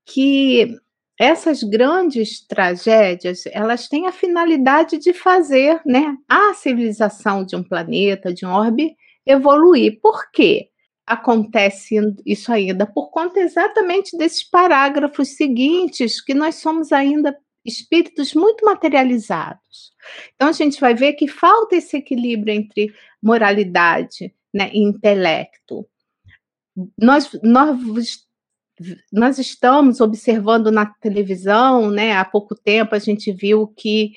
[0.05, 0.75] que
[1.19, 8.33] essas grandes tragédias, elas têm a finalidade de fazer, né, a civilização de um planeta,
[8.33, 9.99] de um orbe evoluir.
[10.01, 10.69] Por quê?
[11.05, 18.65] Acontece isso ainda por conta exatamente desses parágrafos seguintes, que nós somos ainda espíritos muito
[18.65, 19.93] materializados.
[20.35, 25.87] Então a gente vai ver que falta esse equilíbrio entre moralidade né, e intelecto.
[26.97, 27.79] Nós, nós,
[29.11, 34.11] nós estamos observando na televisão, né, há pouco tempo a gente viu que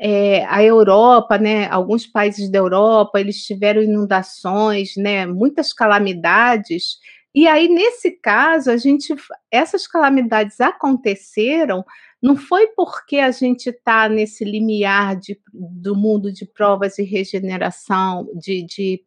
[0.00, 6.98] é, a Europa, né, alguns países da Europa, eles tiveram inundações, né, muitas calamidades.
[7.34, 9.14] E aí, nesse caso, a gente,
[9.50, 11.84] essas calamidades aconteceram
[12.20, 18.28] não foi porque a gente está nesse limiar de, do mundo de provas e regeneração,
[18.34, 19.04] de, de,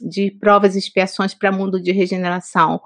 [0.00, 2.80] de provas e expiações para mundo de regeneração,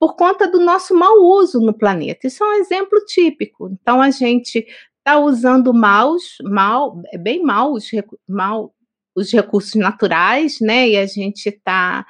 [0.00, 2.26] por conta do nosso mau uso no planeta.
[2.26, 3.70] Isso é um exemplo típico.
[3.80, 4.66] Então, a gente
[5.00, 7.90] está usando maus, mal, é bem mal os,
[8.28, 8.74] mal
[9.14, 10.88] os recursos naturais, né?
[10.90, 12.06] E a gente está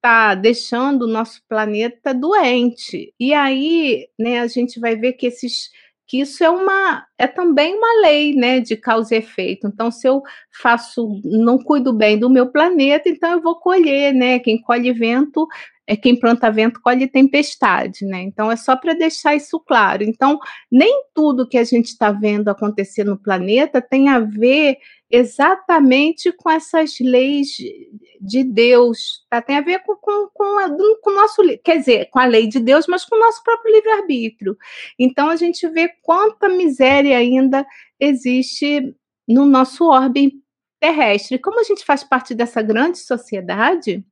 [0.00, 3.12] tá deixando o nosso planeta doente.
[3.18, 5.70] E aí, né, a gente vai ver que esses
[6.06, 9.66] que isso é uma é também uma lei, né, de causa e efeito.
[9.66, 10.22] Então, se eu
[10.62, 14.38] faço, não cuido bem do meu planeta, então eu vou colher, né?
[14.38, 15.46] Quem colhe vento
[15.86, 18.20] é quem planta vento colhe tempestade, né?
[18.22, 20.02] Então é só para deixar isso claro.
[20.02, 20.38] Então,
[20.70, 24.78] nem tudo que a gente está vendo acontecer no planeta tem a ver
[25.10, 27.56] exatamente com essas leis
[28.20, 29.40] de Deus, tá?
[29.40, 32.48] Tem a ver com, com, com, a, com o nosso, quer dizer, com a lei
[32.48, 34.56] de Deus, mas com o nosso próprio livre-arbítrio.
[34.98, 37.66] Então a gente vê quanta miséria ainda
[38.00, 38.94] existe
[39.28, 40.32] no nosso orbe
[40.80, 41.38] terrestre.
[41.38, 44.04] Como a gente faz parte dessa grande sociedade,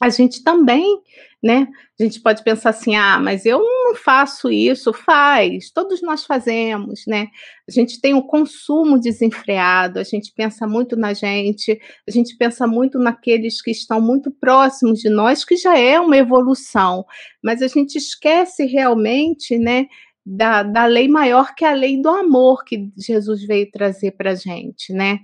[0.00, 1.00] a gente também,
[1.42, 1.66] né?
[1.98, 4.92] A gente pode pensar assim: ah, mas eu não faço isso.
[4.92, 7.28] Faz, todos nós fazemos, né?
[7.68, 12.66] A gente tem um consumo desenfreado, a gente pensa muito na gente, a gente pensa
[12.66, 17.04] muito naqueles que estão muito próximos de nós, que já é uma evolução,
[17.42, 19.86] mas a gente esquece realmente, né?
[20.30, 24.32] da, da lei maior que é a lei do amor que Jesus veio trazer para
[24.32, 25.20] a gente, né?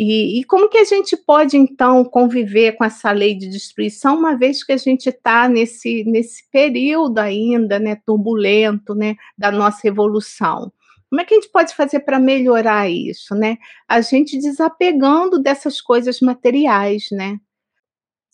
[0.00, 4.36] E, e, como que a gente pode, então, conviver com essa lei de destruição, uma
[4.36, 10.72] vez que a gente está nesse, nesse período ainda, né, turbulento, né, da nossa evolução?
[11.10, 13.56] Como é que a gente pode fazer para melhorar isso, né?
[13.88, 17.40] A gente desapegando dessas coisas materiais, né?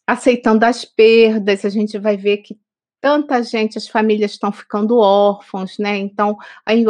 [0.06, 2.58] Aceitando as perdas, a gente vai ver que
[3.04, 5.98] tanta gente, as famílias estão ficando órfãos, né?
[5.98, 6.38] Então,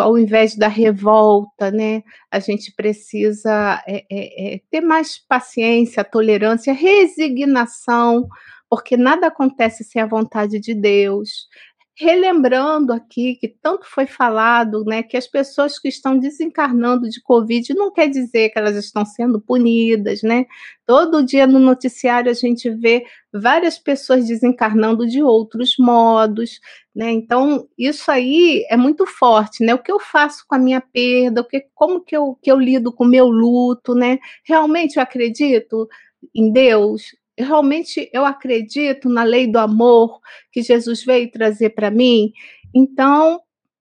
[0.00, 6.72] ao invés da revolta, né, a gente precisa é, é, é, ter mais paciência, tolerância,
[6.72, 8.28] resignação,
[8.70, 11.48] porque nada acontece sem a vontade de Deus
[11.96, 17.72] relembrando aqui que tanto foi falado, né, que as pessoas que estão desencarnando de Covid
[17.74, 20.46] não quer dizer que elas estão sendo punidas, né?
[20.84, 26.60] Todo dia no noticiário a gente vê várias pessoas desencarnando de outros modos,
[26.94, 27.10] né?
[27.12, 29.72] Então, isso aí é muito forte, né?
[29.74, 32.58] O que eu faço com a minha perda, o que, como que eu, que eu
[32.58, 34.18] lido com o meu luto, né?
[34.44, 35.88] Realmente eu acredito
[36.34, 40.20] em Deus, realmente eu acredito na lei do amor
[40.52, 42.32] que Jesus veio trazer para mim.
[42.74, 43.40] Então,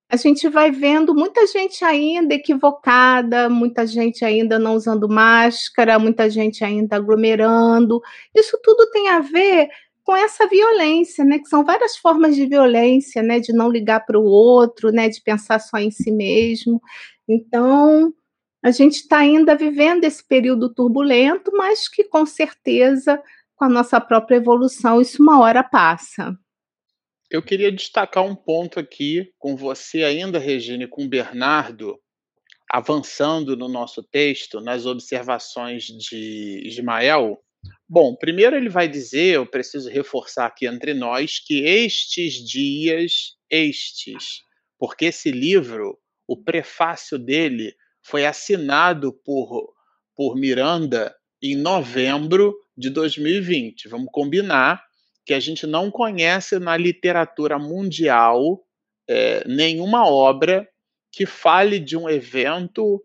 [0.09, 6.29] a gente vai vendo muita gente ainda equivocada, muita gente ainda não usando máscara, muita
[6.29, 7.99] gente ainda aglomerando.
[8.35, 9.69] Isso tudo tem a ver
[10.03, 11.39] com essa violência, né?
[11.39, 13.39] Que são várias formas de violência, né?
[13.39, 15.09] De não ligar para o outro, né?
[15.09, 16.79] De pensar só em si mesmo.
[17.27, 18.13] Então,
[18.63, 23.19] a gente está ainda vivendo esse período turbulento, mas que com certeza
[23.55, 26.37] com a nossa própria evolução, isso uma hora passa.
[27.29, 31.99] Eu queria destacar um ponto aqui com você ainda, Regina, e com o Bernardo,
[32.69, 37.39] avançando no nosso texto, nas observações de Ismael.
[37.89, 44.41] Bom, primeiro ele vai dizer, eu preciso reforçar aqui entre nós, que estes dias, estes,
[44.77, 45.97] porque esse livro,
[46.27, 47.73] o prefácio dele,
[48.03, 49.73] foi assinado por,
[50.15, 53.87] por Miranda em novembro de 2020.
[53.87, 54.83] Vamos combinar
[55.25, 58.63] que a gente não conhece na literatura mundial
[59.07, 60.67] é, nenhuma obra
[61.11, 63.03] que fale de um evento,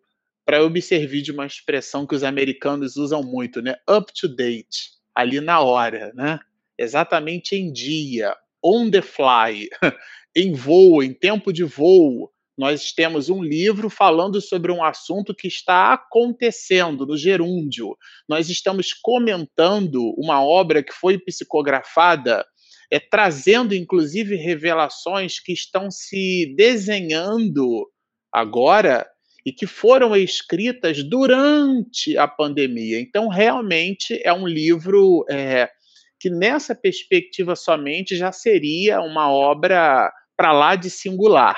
[0.49, 3.77] para servir de uma expressão que os americanos usam muito, né?
[3.89, 6.41] Up to date, ali na hora, né?
[6.79, 9.69] Exatamente em dia, on the fly,
[10.35, 15.47] em voo, em tempo de voo, nós temos um livro falando sobre um assunto que
[15.47, 17.97] está acontecendo no gerúndio.
[18.29, 22.45] Nós estamos comentando uma obra que foi psicografada,
[22.91, 27.89] é, trazendo inclusive revelações que estão se desenhando
[28.33, 29.07] agora
[29.47, 32.99] e que foram escritas durante a pandemia.
[33.01, 35.71] Então, realmente é um livro é,
[36.19, 41.57] que, nessa perspectiva somente, já seria uma obra para lá de singular.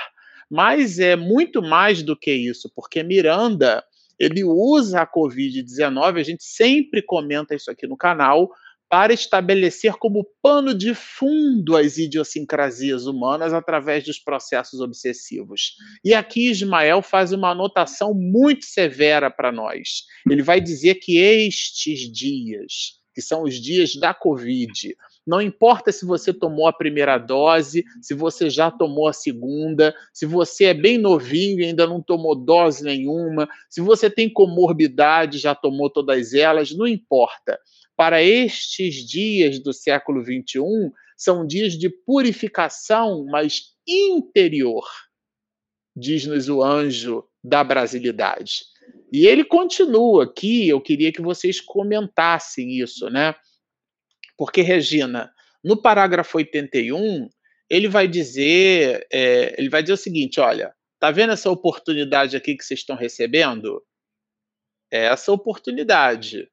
[0.51, 3.85] Mas é muito mais do que isso, porque Miranda
[4.19, 8.51] ele usa a Covid-19, a gente sempre comenta isso aqui no canal,
[8.91, 15.77] para estabelecer como pano de fundo as idiosincrasias humanas através dos processos obsessivos.
[16.05, 20.03] E aqui Ismael faz uma anotação muito severa para nós.
[20.29, 24.97] Ele vai dizer que estes dias, que são os dias da Covid,
[25.31, 30.27] não importa se você tomou a primeira dose, se você já tomou a segunda, se
[30.27, 35.55] você é bem novinho e ainda não tomou dose nenhuma, se você tem comorbidade, já
[35.55, 37.57] tomou todas elas, não importa.
[37.97, 44.85] Para estes dias do século XXI, são dias de purificação, mas interior,
[45.95, 48.65] diz-nos o anjo da brasilidade.
[49.13, 53.37] E ele continua aqui, eu queria que vocês comentassem isso, né?
[54.41, 55.31] Porque, Regina,
[55.63, 57.29] no parágrafo 81,
[57.69, 62.57] ele vai dizer, é, ele vai dizer o seguinte: olha, tá vendo essa oportunidade aqui
[62.57, 63.85] que vocês estão recebendo?
[64.91, 66.49] É essa oportunidade,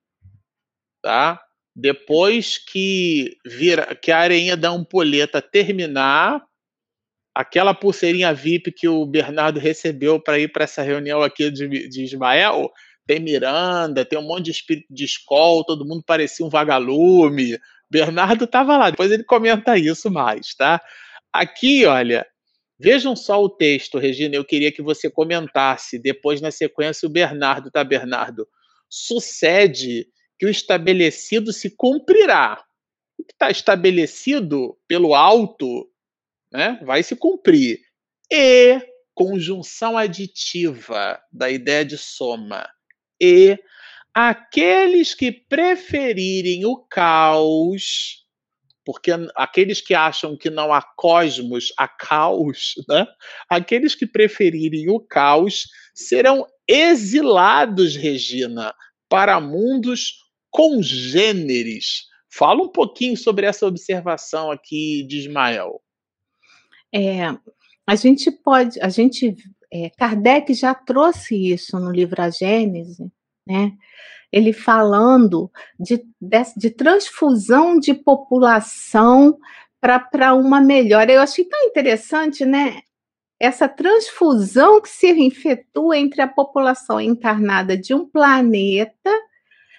[1.01, 1.41] tá?
[1.73, 6.43] Depois que vira, que a areinha da ampulheta terminar,
[7.33, 12.03] aquela pulseirinha VIP que o Bernardo recebeu para ir para essa reunião aqui de, de
[12.03, 12.69] Ismael,
[13.07, 17.57] tem Miranda, tem um monte de espírito de escola, todo mundo parecia um vagalume,
[17.89, 20.81] Bernardo estava lá, depois ele comenta isso mais, tá?
[21.31, 22.25] Aqui, olha,
[22.79, 27.71] vejam só o texto, Regina, eu queria que você comentasse, depois na sequência o Bernardo,
[27.71, 28.47] tá, Bernardo?
[28.89, 30.07] Sucede
[30.39, 32.63] que o estabelecido se cumprirá.
[33.17, 35.89] O que está estabelecido pelo alto
[36.51, 37.79] né, vai se cumprir.
[38.31, 38.79] E
[39.13, 42.69] conjunção aditiva da ideia de soma.
[43.19, 43.57] E
[44.19, 48.25] Aqueles que preferirem o caos
[48.83, 53.05] porque aqueles que acham que não há cosmos, há caos, né?
[53.49, 58.73] aqueles que preferirem o caos serão exilados, Regina,
[59.09, 60.13] para mundos
[60.49, 62.05] congêneres.
[62.29, 65.81] Fala um pouquinho sobre essa observação aqui de Ismael.
[66.95, 67.25] É,
[67.85, 69.35] a gente pode, a gente,
[69.71, 73.11] é, Kardec já trouxe isso no livro A Gênese,
[73.47, 73.73] né?
[74.31, 79.37] ele falando de, de, de transfusão de população
[79.79, 81.11] para uma melhora.
[81.11, 82.81] Eu achei tão interessante, né?
[83.39, 89.11] Essa transfusão que se efetua entre a população encarnada de um planeta,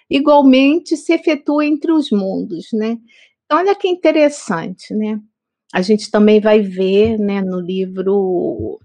[0.09, 2.99] igualmente se efetua entre os mundos, né?
[3.45, 5.21] Então, olha que interessante, né?
[5.75, 8.81] A gente também vai ver, né, no livro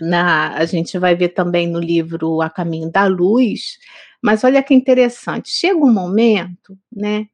[0.00, 3.78] na, a gente vai ver também no livro A Caminho da Luz,
[4.22, 7.26] mas olha que interessante, chega um momento, né,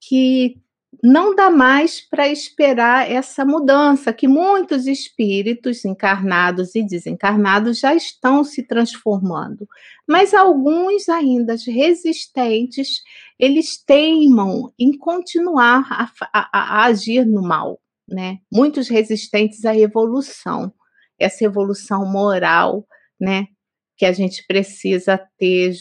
[0.00, 0.56] que
[1.02, 8.44] não dá mais para esperar essa mudança, que muitos espíritos encarnados e desencarnados já estão
[8.44, 9.66] se transformando,
[10.06, 13.02] mas alguns ainda resistentes,
[13.38, 18.38] eles teimam em continuar a, a, a agir no mal, né?
[18.52, 20.72] Muitos resistentes à evolução,
[21.22, 22.86] essa evolução moral,
[23.20, 23.46] né?
[24.02, 25.74] que a gente precisa ter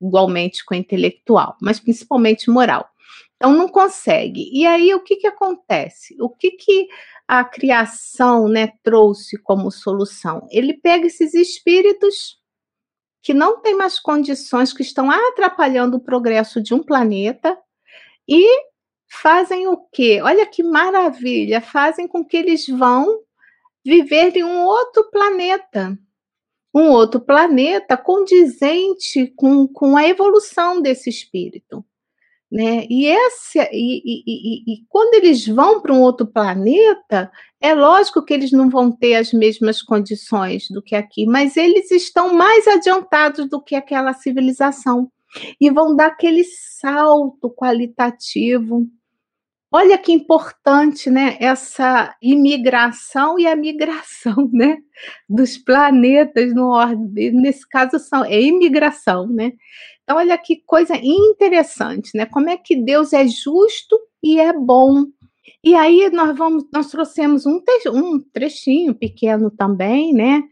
[0.00, 2.88] igualmente com intelectual, mas principalmente moral.
[3.36, 4.50] Então não consegue.
[4.52, 6.16] E aí o que que acontece?
[6.18, 6.88] O que que
[7.26, 10.46] a criação, né, trouxe como solução?
[10.50, 12.38] Ele pega esses espíritos
[13.22, 17.54] que não têm mais condições, que estão atrapalhando o progresso de um planeta
[18.26, 18.48] e
[19.10, 20.20] fazem o quê?
[20.22, 23.20] Olha que maravilha, fazem com que eles vão
[23.84, 25.98] viver em um outro planeta
[26.74, 31.84] um outro planeta condizente com, com a evolução desse espírito.
[32.50, 32.86] Né?
[32.88, 38.24] E, esse, e, e, e, e quando eles vão para um outro planeta, é lógico
[38.24, 42.66] que eles não vão ter as mesmas condições do que aqui, mas eles estão mais
[42.66, 45.10] adiantados do que aquela civilização
[45.60, 48.86] e vão dar aquele salto qualitativo
[49.70, 51.36] Olha que importante, né?
[51.38, 54.78] Essa imigração e a migração, né?
[55.28, 57.32] Dos planetas no ordem.
[57.32, 59.52] Nesse caso são é imigração, né?
[60.02, 62.24] Então olha que coisa interessante, né?
[62.24, 65.04] Como é que Deus é justo e é bom.
[65.62, 67.60] E aí nós vamos, nós trouxemos um,
[67.92, 70.42] um trechinho pequeno também, né?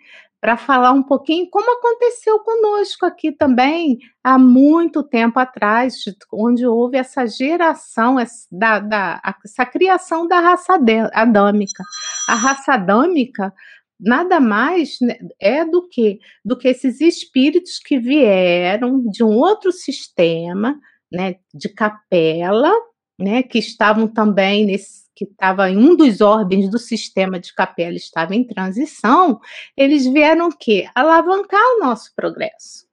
[0.41, 5.95] Para falar um pouquinho como aconteceu conosco aqui também, há muito tempo atrás,
[6.33, 8.17] onde houve essa geração,
[8.51, 10.79] da, da, essa criação da raça
[11.13, 11.83] adâmica.
[12.29, 13.53] A raça adâmica
[13.99, 19.73] nada mais né, é do que do que esses espíritos que vieram de um outro
[19.73, 20.79] sistema,
[21.11, 22.73] né, de capela,
[23.19, 27.97] né, que estavam também nesse que estava em um dos ordens do sistema de capela
[27.97, 29.41] estava em transição,
[29.75, 30.87] eles vieram o quê?
[30.95, 32.87] Alavancar o nosso progresso,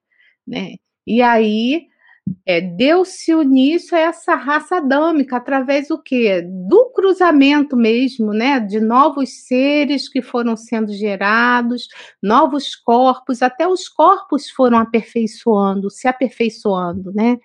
[0.47, 0.75] né?
[1.05, 1.87] E aí
[2.45, 6.41] é, deu-se início a essa raça adâmica através do quê?
[6.41, 8.61] Do cruzamento mesmo, né?
[8.61, 11.89] De novos seres que foram sendo gerados,
[12.21, 17.37] novos corpos, até os corpos foram aperfeiçoando, se aperfeiçoando, né?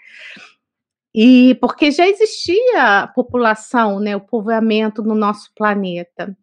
[1.14, 6.36] E porque já existia população, né, o povoamento no nosso planeta.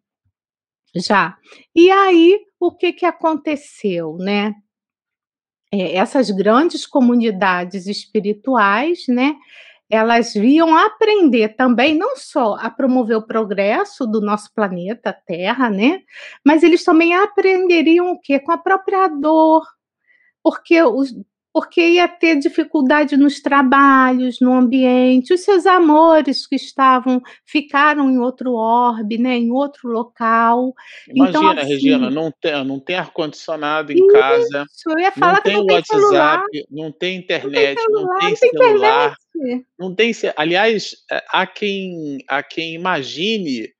[0.94, 1.36] Já.
[1.74, 4.54] E aí, o que, que aconteceu, né?
[5.72, 9.36] É, essas grandes comunidades espirituais, né?
[9.88, 16.00] Elas viam aprender também não só a promover o progresso do nosso planeta Terra, né?
[16.44, 18.40] Mas eles também aprenderiam o quê?
[18.40, 19.64] Com a própria dor,
[20.42, 21.12] porque os,
[21.56, 28.18] porque ia ter dificuldade nos trabalhos, no ambiente, os seus amores que estavam ficaram em
[28.18, 30.74] outro orbe, né, em outro local.
[31.08, 34.66] Imagina, então, assim, Regina, não tem, não tem ar condicionado em isso, casa.
[34.86, 36.44] Eu ia falar não tem não WhatsApp, celular.
[36.70, 39.16] não tem internet, não tem, celular, não tem, celular,
[39.78, 43.70] não tem Aliás, é, há quem há quem imagine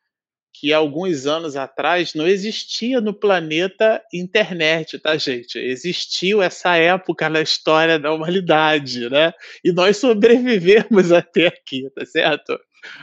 [0.58, 5.58] que alguns anos atrás não existia no planeta internet, tá, gente?
[5.58, 9.32] Existiu essa época na história da humanidade, né?
[9.62, 12.58] E nós sobrevivemos até aqui, tá certo?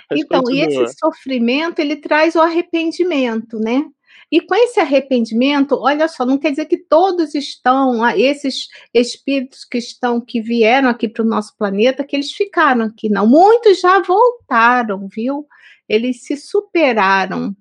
[0.10, 0.66] Mas então, continua.
[0.66, 3.86] e esse sofrimento, ele traz o arrependimento, né?
[4.32, 9.78] E com esse arrependimento, olha só, não quer dizer que todos estão, esses espíritos que
[9.78, 13.28] estão, que vieram aqui para o nosso planeta, que eles ficaram aqui, não.
[13.28, 15.45] Muitos já voltaram, viu?
[15.88, 17.55] Eles se superaram.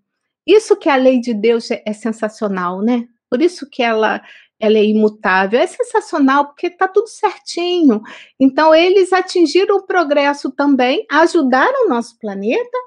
[0.46, 3.04] Isso que a lei de Deus é, é sensacional, né?
[3.30, 4.20] Por isso que ela
[4.62, 5.58] ela é imutável.
[5.58, 8.00] É sensacional porque está tudo certinho.
[8.38, 12.78] Então, eles atingiram o progresso também, ajudaram o nosso planeta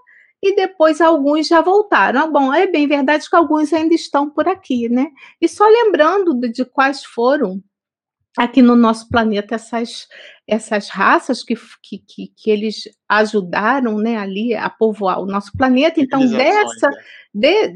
[0.41, 2.21] e depois alguns já voltaram.
[2.21, 5.07] Ah, bom, é bem verdade que alguns ainda estão por aqui, né?
[5.41, 7.61] E só lembrando de, de quais foram
[8.38, 10.07] aqui no nosso planeta essas,
[10.48, 16.00] essas raças que, que, que, que, eles ajudaram né, ali a povoar o nosso planeta.
[16.00, 16.98] Então, dessa, né?
[17.34, 17.76] de,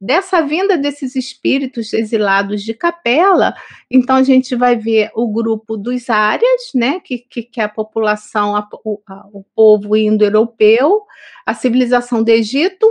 [0.00, 3.54] dessa vinda desses espíritos exilados de capela,
[3.90, 7.68] então a gente vai ver o grupo dos áreas, né, que, que, que é a
[7.68, 11.02] população, a, o, a, o povo indo-europeu,
[11.44, 12.86] a civilização do Egito,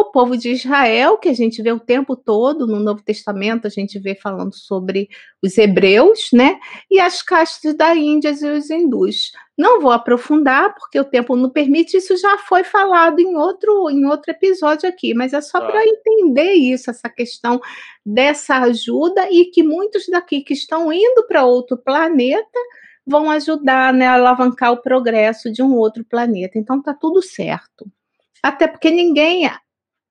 [0.00, 3.70] o povo de Israel, que a gente vê o tempo todo no Novo Testamento, a
[3.70, 5.08] gente vê falando sobre
[5.42, 6.58] os hebreus, né?
[6.90, 9.32] E as castas da Índia e os hindus.
[9.56, 14.06] Não vou aprofundar, porque o tempo não permite, isso já foi falado em outro, em
[14.06, 15.66] outro episódio aqui, mas é só tá.
[15.66, 17.60] para entender isso, essa questão
[18.04, 22.58] dessa ajuda e que muitos daqui que estão indo para outro planeta
[23.06, 26.58] vão ajudar né, a alavancar o progresso de um outro planeta.
[26.58, 27.86] Então tá tudo certo.
[28.42, 29.46] Até porque ninguém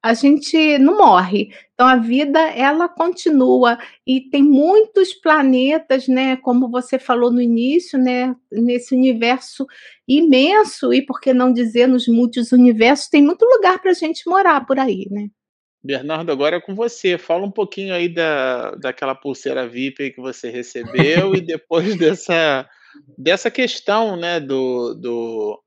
[0.02, 1.50] a gente não morre.
[1.74, 8.00] Então a vida ela continua e tem muitos planetas, né, como você falou no início,
[8.00, 9.66] né, nesse universo
[10.08, 14.28] imenso e por que não dizer nos muitos universos, tem muito lugar para a gente
[14.28, 15.28] morar por aí, né?
[15.82, 17.18] Bernardo, agora é com você.
[17.18, 22.68] Fala um pouquinho aí da, daquela pulseira VIP que você recebeu e depois dessa,
[23.18, 25.64] dessa questão, né, do, do,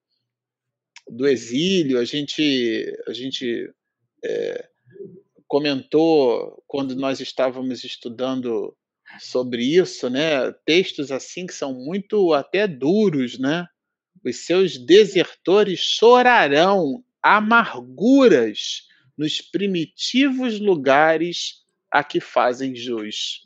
[1.09, 1.99] do exílio.
[1.99, 3.70] A gente, a gente
[4.25, 4.68] é,
[5.47, 8.77] comentou quando nós estávamos estudando
[9.20, 10.51] sobre isso, né?
[10.64, 13.66] Textos assim que são muito até duros, né?
[14.25, 18.83] Os seus desertores chorarão amarguras
[19.16, 23.43] nos primitivos lugares a que fazem jus.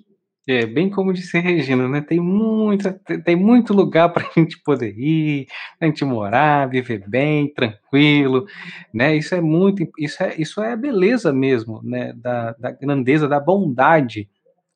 [0.49, 2.01] É, bem como disse Regina, né?
[2.01, 2.93] Tem, muita,
[3.25, 5.49] tem muito lugar para a gente poder ir,
[5.81, 8.47] a gente morar, viver bem, tranquilo,
[8.95, 9.17] né?
[9.17, 12.13] Isso é muito, isso é, isso é a beleza mesmo, né?
[12.15, 14.29] Da, da grandeza, da bondade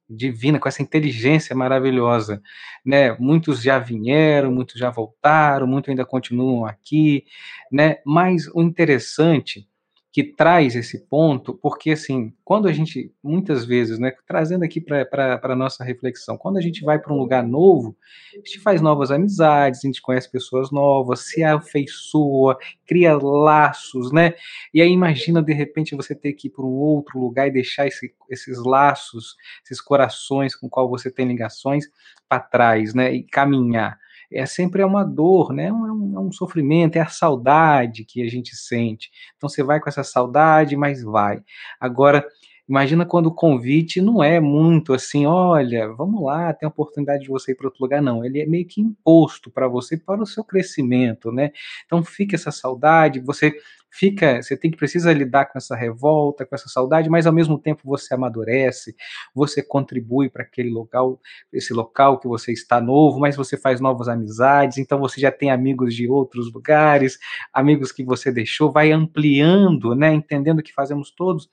[0.09, 2.43] divina, com essa inteligência maravilhosa,
[2.85, 3.17] né?
[3.21, 7.25] Muitos já vieram, muitos já voltaram, muitos ainda continuam aqui,
[7.71, 7.99] né?
[8.05, 9.70] Mas o interessante
[10.13, 15.41] que traz esse ponto, porque assim, quando a gente, muitas vezes, né, trazendo aqui para
[15.41, 17.97] a nossa reflexão, quando a gente vai para um lugar novo,
[18.33, 24.35] a gente faz novas amizades, a gente conhece pessoas novas, se afeiçoa, cria laços, né?
[24.75, 27.87] E aí imagina de repente você ter que ir para um outro lugar e deixar
[27.87, 31.85] esse, esses laços, esses corações com qual você tem ligações
[32.29, 33.13] para trás, né?
[33.15, 33.97] E caminhar
[34.33, 35.67] é sempre é uma dor, né?
[35.67, 39.11] É um, é um sofrimento, é a saudade que a gente sente.
[39.37, 41.43] Então você vai com essa saudade, mas vai.
[41.81, 42.27] Agora,
[42.69, 47.29] imagina quando o convite não é muito assim, olha, vamos lá, tem a oportunidade de
[47.29, 48.25] você ir para outro lugar, não.
[48.25, 51.51] Ele é meio que imposto para você, para o seu crescimento, né?
[51.85, 53.53] Então fica essa saudade, você
[53.91, 57.59] fica, você tem que precisa lidar com essa revolta, com essa saudade, mas ao mesmo
[57.59, 58.95] tempo você amadurece,
[59.35, 61.21] você contribui para aquele local,
[61.53, 65.51] esse local que você está novo, mas você faz novas amizades, então você já tem
[65.51, 67.19] amigos de outros lugares,
[67.53, 71.49] amigos que você deixou, vai ampliando, né, entendendo que fazemos todos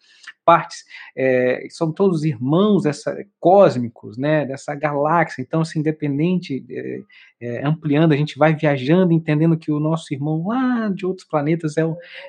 [0.48, 7.02] partes, é, são todos irmãos dessa, cósmicos, né, dessa galáxia, então, assim, independente, é,
[7.42, 11.76] é, ampliando, a gente vai viajando, entendendo que o nosso irmão lá de outros planetas
[11.76, 11.84] é,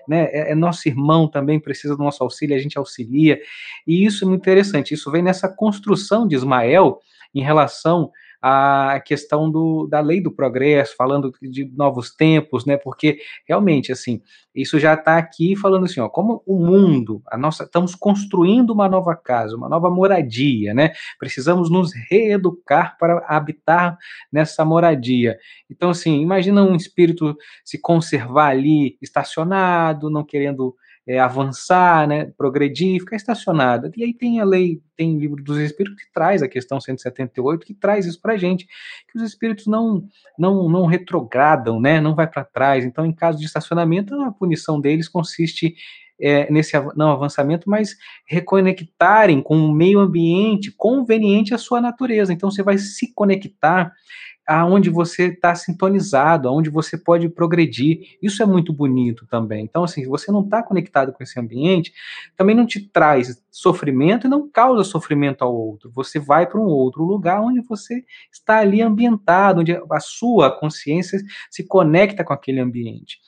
[0.08, 3.40] né, é, é, nosso irmão também, precisa do nosso auxílio, a gente auxilia,
[3.86, 6.98] e isso é muito interessante, isso vem nessa construção de Ismael
[7.32, 8.10] em relação
[8.40, 12.76] a questão do, da lei do progresso, falando de novos tempos, né?
[12.76, 14.22] Porque realmente, assim,
[14.54, 18.88] isso já está aqui falando assim, ó, como o mundo, a nossa, estamos construindo uma
[18.88, 20.92] nova casa, uma nova moradia, né?
[21.18, 23.98] Precisamos nos reeducar para habitar
[24.32, 25.36] nessa moradia.
[25.68, 30.76] Então, assim, imagina um espírito se conservar ali estacionado, não querendo
[31.08, 33.90] é, avançar, né, progredir, ficar estacionada.
[33.96, 37.64] E aí tem a lei, tem o livro dos espíritos que traz a questão 178
[37.64, 38.66] que traz isso para gente,
[39.10, 40.06] que os espíritos não
[40.38, 42.84] não não retrogradam, né, não vai para trás.
[42.84, 45.74] Então, em caso de estacionamento, a punição deles consiste
[46.20, 47.96] é, nesse não avançamento, mas
[48.26, 52.34] reconectarem com o meio ambiente conveniente à sua natureza.
[52.34, 53.92] Então, você vai se conectar
[54.48, 58.16] aonde você está sintonizado, aonde você pode progredir.
[58.22, 59.64] Isso é muito bonito também.
[59.64, 61.92] Então, assim, se você não está conectado com esse ambiente,
[62.34, 65.90] também não te traz sofrimento e não causa sofrimento ao outro.
[65.94, 71.20] Você vai para um outro lugar onde você está ali ambientado, onde a sua consciência
[71.50, 73.18] se conecta com aquele ambiente.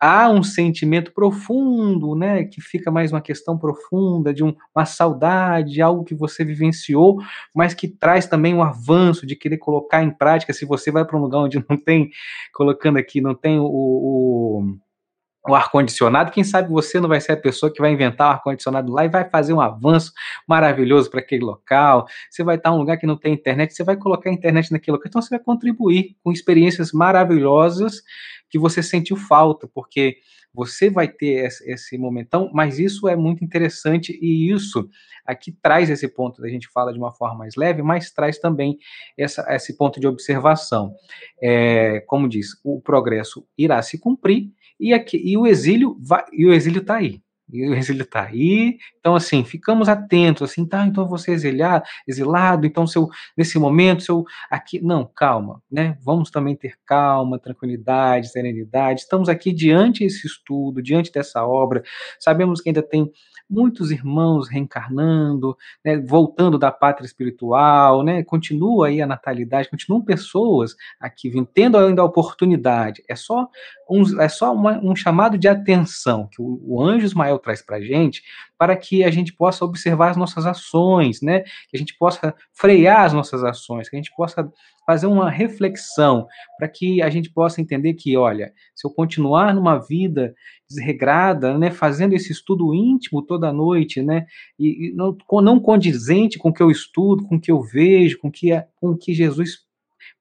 [0.00, 5.82] Há um sentimento profundo, né, que fica mais uma questão profunda de um, uma saudade,
[5.82, 7.18] algo que você vivenciou,
[7.54, 10.52] mas que traz também um avanço de querer colocar em prática.
[10.52, 12.10] Se você vai para um lugar onde não tem,
[12.54, 14.76] colocando aqui, não tem o, o
[15.48, 18.92] o ar-condicionado, quem sabe você não vai ser a pessoa que vai inventar o ar-condicionado
[18.92, 20.12] lá e vai fazer um avanço
[20.46, 22.06] maravilhoso para aquele local.
[22.30, 24.70] Você vai estar em um lugar que não tem internet, você vai colocar a internet
[24.70, 28.02] naquele local, então você vai contribuir com experiências maravilhosas
[28.50, 30.16] que você sentiu falta, porque
[30.52, 34.88] você vai ter esse, momentão, mas isso é muito interessante e isso
[35.24, 38.76] aqui traz esse ponto, a gente fala de uma forma mais leve, mas traz também
[39.16, 40.92] essa, esse ponto de observação.
[41.40, 45.96] É, como diz, o progresso irá se cumprir e, aqui, e o exílio
[46.32, 47.22] e o exílio está aí.
[47.52, 48.78] O exílio está aí.
[48.98, 54.02] Então, assim, ficamos atentos, assim, tá, então você é exilado, exilado, então seu, nesse momento,
[54.02, 60.26] seu, aqui, não, calma, né, vamos também ter calma, tranquilidade, serenidade, estamos aqui diante desse
[60.26, 61.82] estudo, diante dessa obra,
[62.18, 63.10] sabemos que ainda tem
[63.48, 70.76] muitos irmãos reencarnando, né, voltando da pátria espiritual, né, continua aí a natalidade, continuam pessoas
[71.00, 73.02] aqui tendo ainda a oportunidade.
[73.08, 73.48] É só
[73.88, 77.76] um, é só uma, um chamado de atenção que o, o anjo Ismael traz para
[77.76, 78.22] a gente,
[78.58, 83.04] para que a gente possa observar as nossas ações, né, que a gente possa frear
[83.04, 84.50] as nossas ações, que a gente possa
[84.86, 86.26] fazer uma reflexão
[86.58, 90.34] para que a gente possa entender que, olha, se eu continuar numa vida
[90.68, 94.26] desregrada, né, fazendo esse estudo íntimo toda noite, né,
[94.58, 98.18] e, e não, não condizente com o que eu estudo, com o que eu vejo,
[98.18, 99.60] com que, com o que Jesus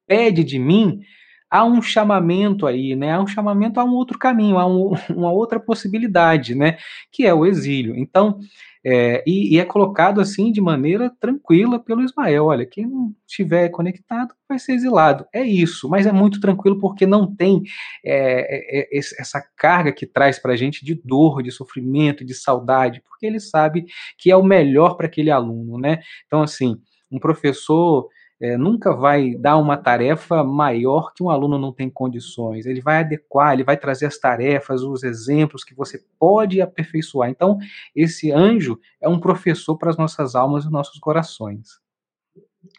[0.07, 1.01] pede de mim,
[1.49, 3.13] há um chamamento aí, né?
[3.13, 6.77] Há um chamamento a um outro caminho, a um, uma outra possibilidade, né?
[7.11, 7.95] Que é o exílio.
[7.97, 8.39] Então,
[8.83, 12.45] é, e, e, é colocado assim de maneira tranquila pelo Ismael.
[12.45, 15.25] Olha, quem não estiver conectado vai ser exilado.
[15.33, 17.61] É isso, mas é muito tranquilo porque não tem
[18.05, 22.33] é, é, é essa carga que traz para a gente de dor, de sofrimento, de
[22.33, 23.85] saudade, porque ele sabe
[24.17, 25.99] que é o melhor para aquele aluno, né?
[26.25, 26.77] Então, assim,
[27.11, 28.07] um professor
[28.41, 32.65] é, nunca vai dar uma tarefa maior que um aluno não tem condições.
[32.65, 37.29] Ele vai adequar, ele vai trazer as tarefas, os exemplos que você pode aperfeiçoar.
[37.29, 37.57] Então,
[37.93, 41.79] esse anjo é um professor para as nossas almas e nossos corações.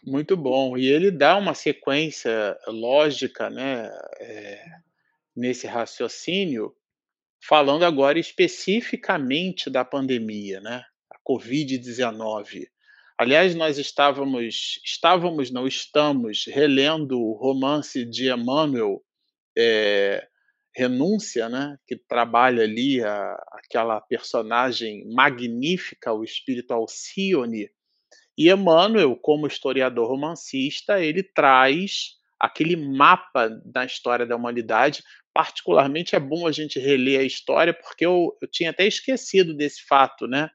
[0.03, 0.75] Muito bom.
[0.75, 4.63] E ele dá uma sequência lógica, né, é,
[5.35, 6.75] nesse raciocínio,
[7.39, 12.67] falando agora especificamente da pandemia, né, a Covid-19.
[13.21, 18.99] Aliás, nós estávamos, estávamos, não estamos, relendo o romance de Emmanuel,
[19.55, 20.27] é,
[20.75, 27.69] Renúncia, né, que trabalha ali a, aquela personagem magnífica, o espírito Alcione.
[28.35, 35.03] E Emmanuel, como historiador romancista, ele traz aquele mapa da história da humanidade.
[35.31, 39.85] Particularmente é bom a gente reler a história, porque eu, eu tinha até esquecido desse
[39.85, 40.49] fato, né?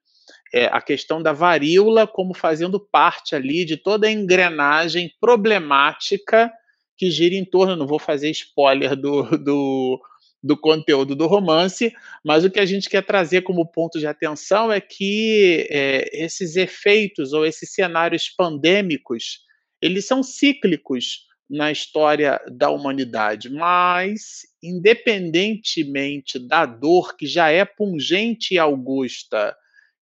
[0.52, 6.52] É, a questão da varíola como fazendo parte ali de toda a engrenagem problemática
[6.96, 10.00] que gira em torno, não vou fazer spoiler do, do,
[10.42, 11.92] do conteúdo do romance,
[12.24, 16.56] mas o que a gente quer trazer como ponto de atenção é que é, esses
[16.56, 19.40] efeitos ou esses cenários pandêmicos,
[19.82, 28.54] eles são cíclicos na história da humanidade, mas independentemente da dor que já é pungente
[28.54, 29.54] e augusta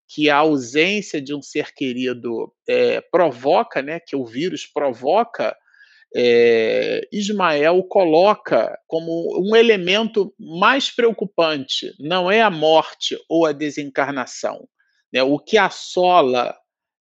[0.07, 5.55] que a ausência de um ser querido é, provoca, né, que o vírus provoca,
[6.15, 14.67] é, Ismael coloca como um elemento mais preocupante, não é a morte ou a desencarnação.
[15.11, 15.21] Né?
[15.23, 16.55] O que assola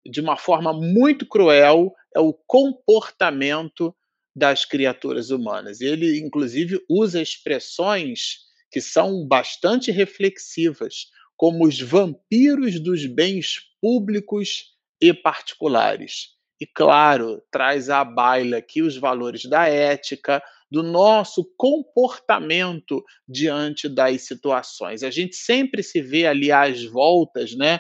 [0.06, 3.96] de uma forma muito cruel é o comportamento
[4.36, 5.80] das criaturas humanas.
[5.80, 8.40] Ele, inclusive, usa expressões
[8.72, 11.06] que são bastante reflexivas
[11.38, 16.30] como os vampiros dos bens públicos e particulares.
[16.62, 24.22] E, claro, traz à baila aqui os valores da ética, do nosso comportamento diante das
[24.26, 25.04] situações.
[25.04, 27.80] A gente sempre se vê ali às voltas, né?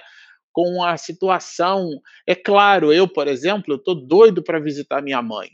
[0.51, 1.89] Com a situação.
[2.27, 5.49] É claro, eu, por exemplo, estou doido para visitar minha mãe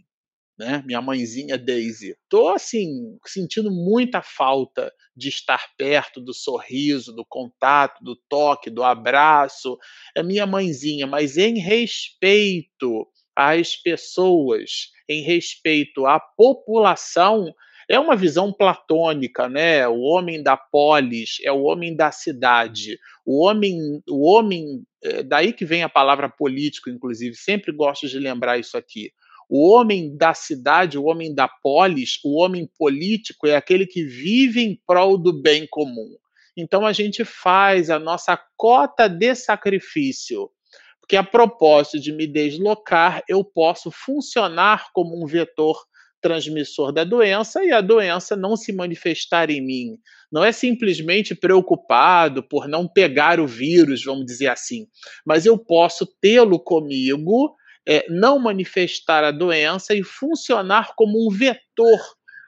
[0.60, 0.84] né?
[0.86, 2.18] Minha mãezinha Daisy.
[2.28, 8.84] Tô assim sentindo muita falta de estar perto do sorriso, do contato, do toque, do
[8.84, 9.78] abraço.
[10.16, 17.54] É minha mãezinha, mas em respeito às pessoas, em respeito à população,
[17.90, 19.88] é uma visão platônica, né?
[19.88, 23.00] O homem da polis é o homem da cidade.
[23.26, 28.20] O homem, o homem, é daí que vem a palavra político, inclusive, sempre gosto de
[28.20, 29.12] lembrar isso aqui.
[29.50, 34.62] O homem da cidade, o homem da polis, o homem político é aquele que vive
[34.62, 36.16] em prol do bem comum.
[36.56, 40.52] Então a gente faz a nossa cota de sacrifício,
[41.00, 45.76] porque a propósito de me deslocar, eu posso funcionar como um vetor
[46.22, 49.98] transmissor da doença e a doença não se manifestar em mim.
[50.32, 54.86] Não é simplesmente preocupado por não pegar o vírus, vamos dizer assim,
[55.26, 57.56] mas eu posso tê-lo comigo,
[57.90, 62.00] é, não manifestar a doença e funcionar como um vetor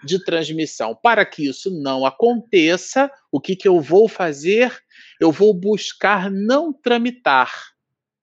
[0.03, 0.95] de transmissão.
[0.95, 4.71] Para que isso não aconteça, o que, que eu vou fazer?
[5.19, 7.51] Eu vou buscar não tramitar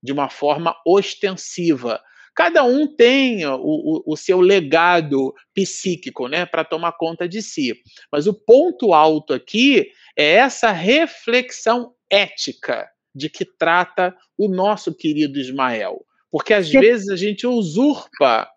[0.02, 2.00] de uma forma ostensiva,
[2.38, 7.74] Cada um tem o, o, o seu legado psíquico, né, para tomar conta de si.
[8.12, 15.36] Mas o ponto alto aqui é essa reflexão ética de que trata o nosso querido
[15.36, 16.06] Ismael.
[16.30, 16.80] Porque às Sim.
[16.80, 18.48] vezes a gente usurpa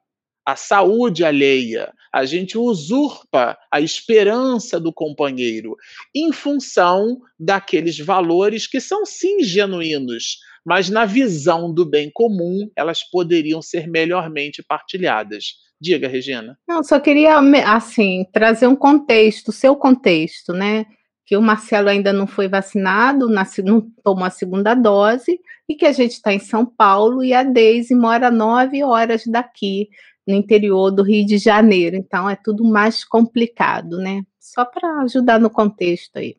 [0.45, 5.75] a saúde alheia, a gente usurpa a esperança do companheiro
[6.13, 13.03] em função daqueles valores que são sim genuínos, mas na visão do bem comum, elas
[13.03, 15.53] poderiam ser melhormente partilhadas.
[15.79, 16.57] Diga, Regina.
[16.67, 20.85] Não, só queria, assim, trazer um contexto, seu contexto, né?
[21.31, 23.29] Que o Marcelo ainda não foi vacinado,
[23.63, 27.41] não tomou a segunda dose, e que a gente está em São Paulo e a
[27.41, 29.87] Deise mora nove horas daqui,
[30.27, 31.95] no interior do Rio de Janeiro.
[31.95, 34.23] Então é tudo mais complicado, né?
[34.41, 36.35] Só para ajudar no contexto aí.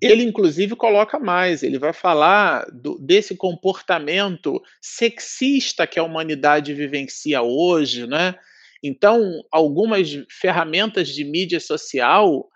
[0.00, 7.42] Ele, inclusive, coloca mais, ele vai falar do, desse comportamento sexista que a humanidade vivencia
[7.42, 8.36] hoje, né?
[8.82, 12.48] Então, algumas ferramentas de mídia social,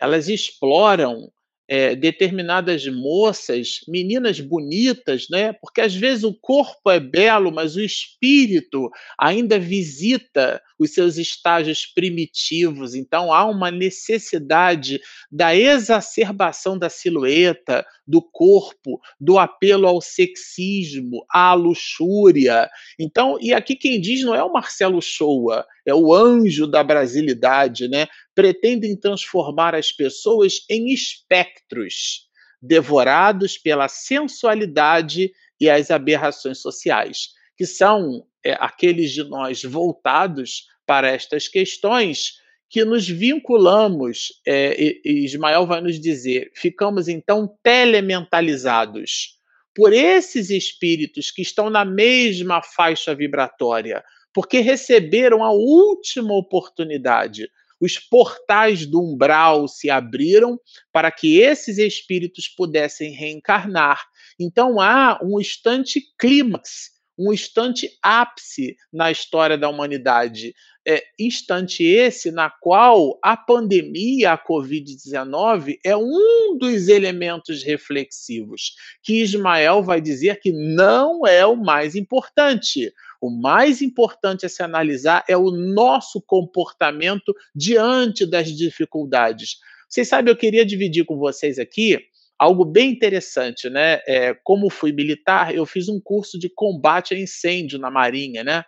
[0.00, 1.30] elas exploram
[1.66, 5.52] é, determinadas moças, meninas bonitas, né?
[5.54, 11.86] Porque às vezes o corpo é belo, mas o espírito ainda visita os seus estágios
[11.86, 12.94] primitivos.
[12.94, 21.54] Então há uma necessidade da exacerbação da silhueta, do corpo, do apelo ao sexismo, à
[21.54, 22.68] luxúria.
[22.98, 27.88] Então, e aqui quem diz não é o Marcelo Shoa, é o anjo da brasilidade,
[27.88, 28.06] né?
[28.34, 32.28] Pretendem transformar as pessoas em espectros,
[32.60, 41.08] devorados pela sensualidade e as aberrações sociais, que são é, aqueles de nós voltados para
[41.08, 42.34] estas questões
[42.68, 44.74] que nos vinculamos, é,
[45.04, 49.38] e Ismael vai nos dizer, ficamos então telementalizados
[49.74, 57.48] por esses espíritos que estão na mesma faixa vibratória, porque receberam a última oportunidade.
[57.84, 60.58] Os portais do umbral se abriram
[60.90, 64.02] para que esses espíritos pudessem reencarnar.
[64.40, 70.54] Então há um instante clímax um instante ápice na história da humanidade.
[70.86, 79.22] É, instante esse na qual a pandemia, a Covid-19, é um dos elementos reflexivos, que
[79.22, 82.92] Ismael vai dizer que não é o mais importante.
[83.24, 89.56] O mais importante a se analisar é o nosso comportamento diante das dificuldades.
[89.88, 91.98] Vocês sabem, eu queria dividir com vocês aqui
[92.38, 94.02] algo bem interessante, né?
[94.06, 98.62] É, como fui militar, eu fiz um curso de combate a incêndio na Marinha, né?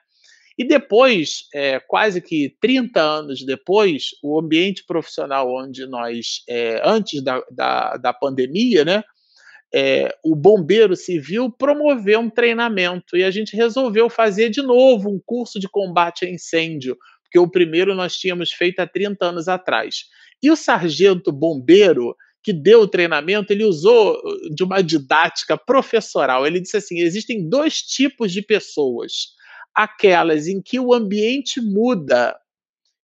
[0.56, 7.22] E depois, é, quase que 30 anos depois, o ambiente profissional onde nós, é, antes
[7.22, 9.04] da, da, da, pandemia, né?
[9.78, 15.20] É, o bombeiro civil promoveu um treinamento e a gente resolveu fazer de novo um
[15.22, 20.06] curso de combate a incêndio, porque o primeiro nós tínhamos feito há 30 anos atrás.
[20.42, 26.46] E o sargento bombeiro, que deu o treinamento, ele usou uh, de uma didática professoral.
[26.46, 29.34] Ele disse assim: existem dois tipos de pessoas.
[29.74, 32.34] Aquelas em que o ambiente muda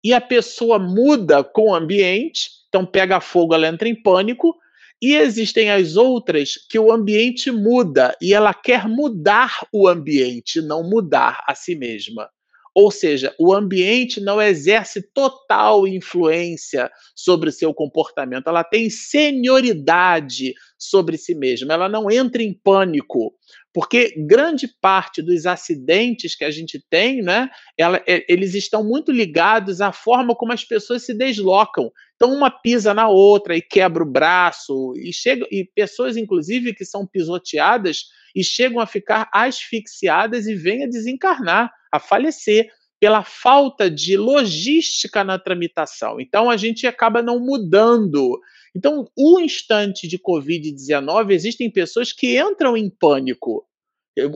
[0.02, 4.56] e a pessoa muda com o ambiente, então pega fogo, ela entra em pânico,
[5.02, 10.88] e existem as outras que o ambiente muda e ela quer mudar o ambiente, não
[10.88, 12.30] mudar a si mesma.
[12.74, 20.54] Ou seja, o ambiente não exerce total influência sobre o seu comportamento, ela tem senioridade
[20.78, 23.34] sobre si mesma, ela não entra em pânico,
[23.74, 29.12] porque grande parte dos acidentes que a gente tem, né, ela, é, eles estão muito
[29.12, 31.92] ligados à forma como as pessoas se deslocam.
[32.22, 36.86] Então, uma pisa na outra e quebra o braço, e, chega, e pessoas, inclusive, que
[36.86, 38.04] são pisoteadas
[38.36, 42.70] e chegam a ficar asfixiadas e vêm a desencarnar a falecer
[43.00, 46.22] pela falta de logística na tramitação.
[46.22, 48.40] Então a gente acaba não mudando.
[48.76, 53.66] Então, o instante de Covid-19, existem pessoas que entram em pânico.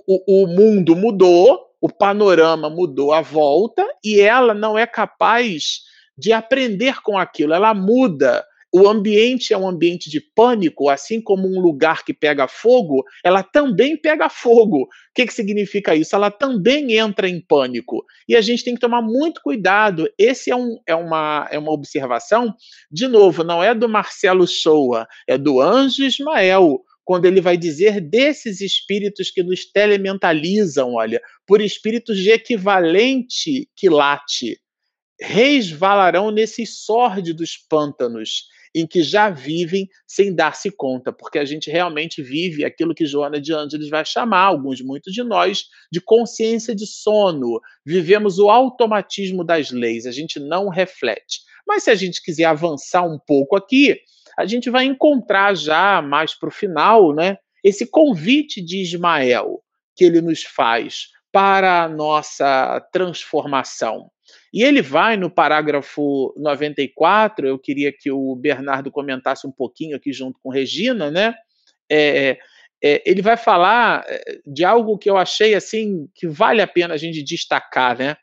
[0.07, 5.81] O, o mundo mudou, o panorama mudou à volta e ela não é capaz
[6.18, 7.53] de aprender com aquilo.
[7.53, 8.45] Ela muda.
[8.78, 13.41] O ambiente é um ambiente de pânico, assim como um lugar que pega fogo, ela
[13.41, 14.82] também pega fogo.
[14.82, 16.13] O que, que significa isso?
[16.13, 18.03] Ela também entra em pânico.
[18.28, 20.09] E a gente tem que tomar muito cuidado.
[20.18, 22.53] Esse é, um, é, uma, é uma observação,
[22.91, 28.01] de novo, não é do Marcelo Shoa, é do Anjo Ismael quando ele vai dizer
[28.01, 34.59] desses espíritos que nos telementalizam, olha, por espíritos de equivalente quilate,
[35.20, 38.43] resvalarão nesses sórdidos pântanos
[38.76, 43.39] em que já vivem sem dar-se conta, porque a gente realmente vive aquilo que Joana
[43.39, 47.61] de Ângeles vai chamar, alguns, muitos de nós, de consciência de sono.
[47.86, 51.39] Vivemos o automatismo das leis, a gente não reflete.
[51.66, 53.97] Mas se a gente quiser avançar um pouco aqui,
[54.38, 59.63] a gente vai encontrar já mais para o final, né, esse convite de Ismael
[59.95, 64.11] que ele nos faz para a nossa transformação.
[64.56, 70.14] E ele vai no parágrafo 94, eu queria que o Bernardo comentasse um pouquinho aqui
[70.14, 71.36] junto com Regina, né?
[71.91, 72.38] É,
[72.82, 76.93] é, ele vai falar é, de algo que eu achei assim que vale a pena
[76.93, 78.16] a gente destacar, né?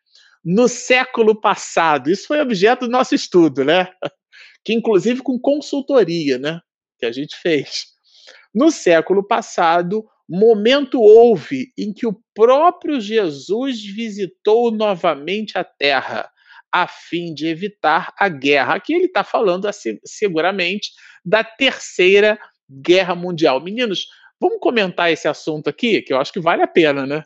[0.43, 3.89] No século passado, isso foi objeto do nosso estudo, né?
[4.65, 6.61] Que inclusive com consultoria, né?
[6.99, 7.89] Que a gente fez.
[8.55, 16.31] No século passado, momento houve em que o próprio Jesus visitou novamente a terra,
[16.73, 18.77] a fim de evitar a guerra.
[18.77, 20.91] Aqui ele está falando assim, seguramente
[21.23, 22.39] da terceira
[22.71, 23.61] guerra mundial.
[23.61, 24.07] Meninos,
[24.41, 27.25] vamos comentar esse assunto aqui, que eu acho que vale a pena, né?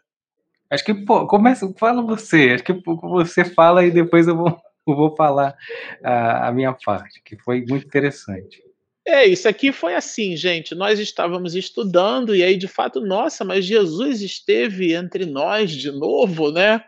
[0.68, 4.48] Acho que, pô, começa, fala você, acho que você fala e depois eu vou,
[4.84, 5.54] eu vou falar
[6.02, 8.65] a, a minha parte, que foi muito interessante.
[9.06, 10.74] É, isso aqui foi assim, gente.
[10.74, 16.50] Nós estávamos estudando e aí, de fato, nossa, mas Jesus esteve entre nós de novo,
[16.50, 16.82] né?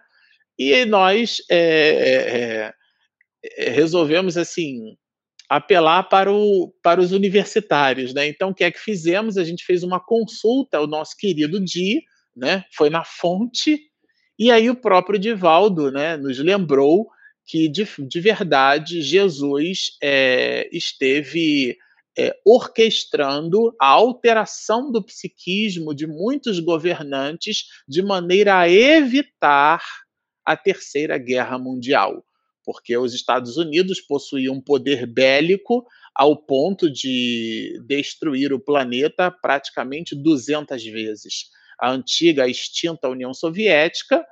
[0.58, 2.74] E nós é, é,
[3.56, 4.96] é, resolvemos, assim,
[5.48, 8.26] apelar para, o, para os universitários, né?
[8.26, 9.38] Então, o que é que fizemos?
[9.38, 12.02] A gente fez uma consulta ao nosso querido Di,
[12.36, 12.64] né?
[12.74, 13.78] Foi na fonte,
[14.38, 17.08] e aí o próprio Divaldo, né, nos lembrou
[17.44, 21.76] que, de, de verdade, Jesus é, esteve
[22.18, 29.80] é, orquestrando a alteração do psiquismo de muitos governantes de maneira a evitar
[30.44, 32.24] a Terceira Guerra Mundial,
[32.64, 40.16] porque os Estados Unidos possuíam um poder bélico ao ponto de destruir o planeta praticamente
[40.16, 41.44] 200 vezes.
[41.80, 44.26] A antiga, extinta União Soviética,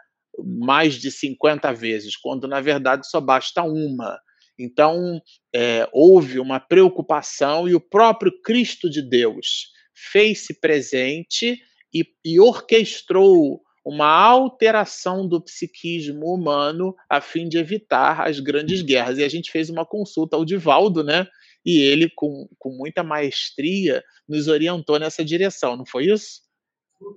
[0.45, 4.19] mais de 50 vezes, quando na verdade só basta uma.
[4.59, 5.21] Então,
[5.55, 11.61] é, houve uma preocupação e o próprio Cristo de Deus fez-se presente
[11.93, 19.19] e, e orquestrou uma alteração do psiquismo humano a fim de evitar as grandes guerras.
[19.19, 21.27] E a gente fez uma consulta ao Divaldo, né?
[21.65, 26.47] E ele, com, com muita maestria, nos orientou nessa direção, não foi isso?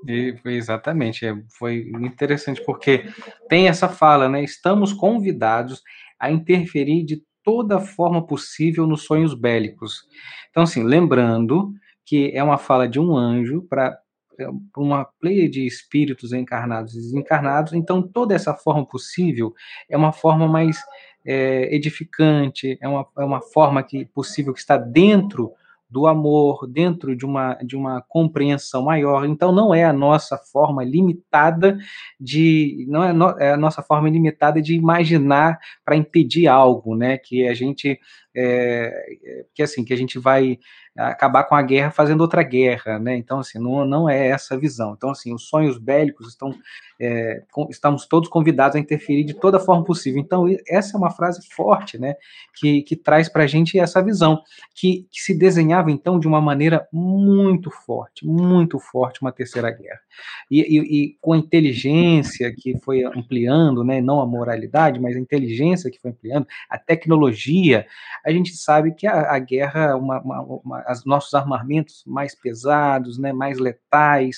[0.08, 3.06] E, exatamente, é, foi interessante porque
[3.48, 4.44] tem essa fala, né?
[4.44, 5.82] Estamos convidados
[6.20, 10.04] a interferir de toda forma possível nos sonhos bélicos.
[10.52, 11.74] Então, assim, lembrando
[12.06, 13.97] que é uma fala de um anjo para
[14.39, 14.47] é,
[14.78, 19.52] uma pleia de espíritos encarnados e desencarnados, então toda essa forma possível
[19.89, 20.78] é uma forma mais
[21.26, 25.52] é, edificante, é uma, é uma forma que possível que está dentro
[25.90, 29.26] do amor, dentro de uma, de uma compreensão maior.
[29.26, 31.78] Então, não é a nossa forma limitada
[32.20, 32.86] de.
[32.88, 37.18] Não é, no, é a nossa forma limitada de imaginar para impedir algo, né?
[37.18, 38.00] Que a gente.
[38.36, 40.60] É, que assim, que a gente vai
[41.08, 43.16] acabar com a guerra fazendo outra guerra, né?
[43.16, 44.94] Então, assim, não, não é essa a visão.
[44.98, 46.54] Então, assim, os sonhos bélicos estão,
[47.00, 50.20] é, com, estamos todos convidados a interferir de toda forma possível.
[50.20, 52.16] Então, essa é uma frase forte, né?
[52.56, 54.42] Que, que traz para a gente essa visão,
[54.76, 60.00] que, que se desenhava, então, de uma maneira muito forte, muito forte, uma terceira guerra.
[60.52, 64.02] E, e, e com a inteligência que foi ampliando, né?
[64.02, 67.86] Não a moralidade, mas a inteligência que foi ampliando, a tecnologia,
[68.26, 73.18] a gente sabe que a, a guerra, uma, uma, uma os nossos armamentos mais pesados,
[73.18, 74.38] né, mais letais.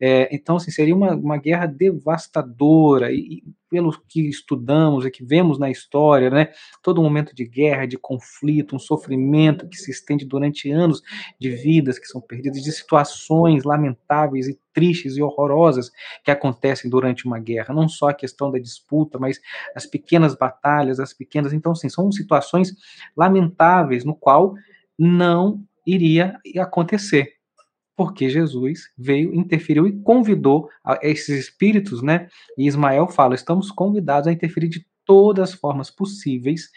[0.00, 3.12] É, então, assim, seria uma, uma guerra devastadora.
[3.12, 6.48] E, pelo que estudamos e que vemos na história, né,
[6.82, 11.02] todo momento de guerra, de conflito, um sofrimento que se estende durante anos
[11.38, 15.90] de vidas que são perdidas, de situações lamentáveis e tristes e horrorosas
[16.24, 19.40] que acontecem durante uma guerra, não só a questão da disputa, mas
[19.74, 22.72] as pequenas batalhas, as pequenas, então sim, são situações
[23.16, 24.54] lamentáveis no qual
[24.98, 27.37] não iria acontecer.
[27.98, 30.70] Porque Jesus veio, interferiu e convidou
[31.02, 32.28] esses espíritos, né?
[32.56, 36.70] E Ismael fala: estamos convidados a interferir de todas as formas possíveis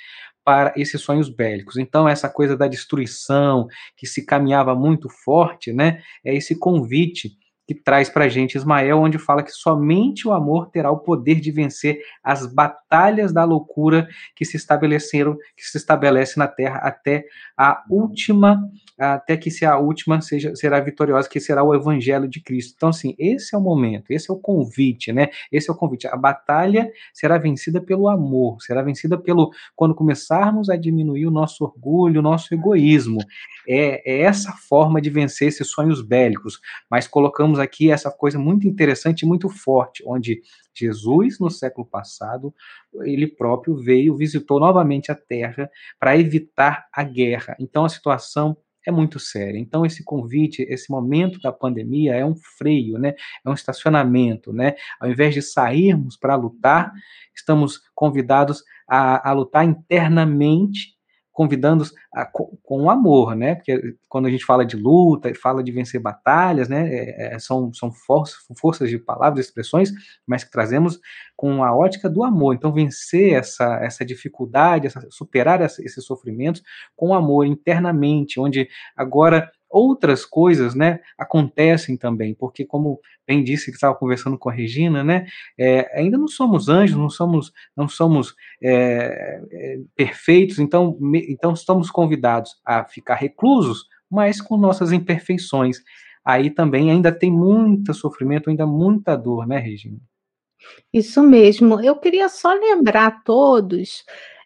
[0.43, 1.77] para esses sonhos bélicos.
[1.77, 6.01] Então, essa coisa da destruição, que se caminhava muito forte, né?
[6.25, 7.37] É esse convite
[7.73, 11.39] que traz para a gente Ismael, onde fala que somente o amor terá o poder
[11.39, 17.23] de vencer as batalhas da loucura que se estabeleceram, que se estabelece na Terra até
[17.57, 18.61] a última,
[18.99, 22.73] até que se a última seja será vitoriosa, que será o Evangelho de Cristo.
[22.75, 25.29] Então, assim, esse é o momento, esse é o convite, né?
[25.49, 26.07] Esse é o convite.
[26.07, 31.63] A batalha será vencida pelo amor, será vencida pelo quando começarmos a diminuir o nosso
[31.63, 33.19] orgulho, o nosso egoísmo.
[33.67, 36.59] É, é essa forma de vencer esses sonhos bélicos.
[36.89, 40.41] Mas colocamos aqui essa coisa muito interessante e muito forte, onde
[40.73, 42.53] Jesus, no século passado,
[43.03, 47.55] ele próprio veio, visitou novamente a Terra para evitar a guerra.
[47.59, 49.59] Então a situação é muito séria.
[49.59, 53.13] Então esse convite, esse momento da pandemia é um freio, né?
[53.45, 54.75] É um estacionamento, né?
[54.99, 56.91] Ao invés de sairmos para lutar,
[57.35, 60.99] estamos convidados a, a lutar internamente
[61.31, 61.93] convidando-os
[62.31, 63.55] com, com amor, né?
[63.55, 66.87] Porque quando a gente fala de luta fala de vencer batalhas, né?
[66.93, 69.91] É, é, são são forças, forças de palavras, expressões,
[70.27, 70.99] mas que trazemos
[71.35, 72.53] com a ótica do amor.
[72.53, 76.61] Então, vencer essa, essa dificuldade, essa, superar esses sofrimentos
[76.95, 83.77] com amor internamente, onde agora outras coisas, né, acontecem também, porque como bem disse que
[83.77, 85.25] estava conversando com a Regina, né,
[85.57, 91.53] é, ainda não somos anjos, não somos, não somos é, é, perfeitos, então, me, então
[91.53, 95.77] estamos convidados a ficar reclusos, mas com nossas imperfeições.
[96.23, 99.97] Aí também ainda tem muito sofrimento, ainda muita dor, né, Regina?
[100.93, 101.81] Isso mesmo.
[101.81, 104.03] Eu queria só lembrar a todos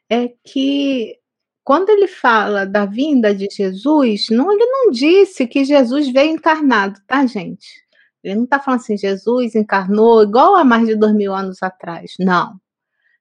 [0.10, 1.18] é que
[1.66, 7.02] quando ele fala da vinda de Jesus, não, ele não disse que Jesus veio encarnado,
[7.08, 7.84] tá, gente?
[8.24, 12.14] Ele não está falando assim, Jesus encarnou igual há mais de dois mil anos atrás.
[12.20, 12.60] Não.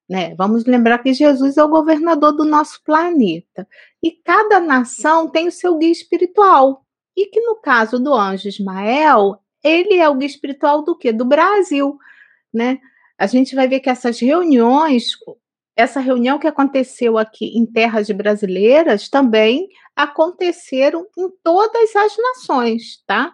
[0.06, 0.34] Né?
[0.34, 3.66] Vamos lembrar que Jesus é o governador do nosso planeta.
[4.02, 6.84] E cada nação tem o seu guia espiritual.
[7.16, 11.12] E que no caso do anjo Ismael, ele é o guia espiritual do quê?
[11.12, 11.96] Do Brasil.
[12.52, 12.78] Né?
[13.16, 15.12] A gente vai ver que essas reuniões,
[15.76, 23.32] essa reunião que aconteceu aqui em terras brasileiras também aconteceram em todas as nações, tá?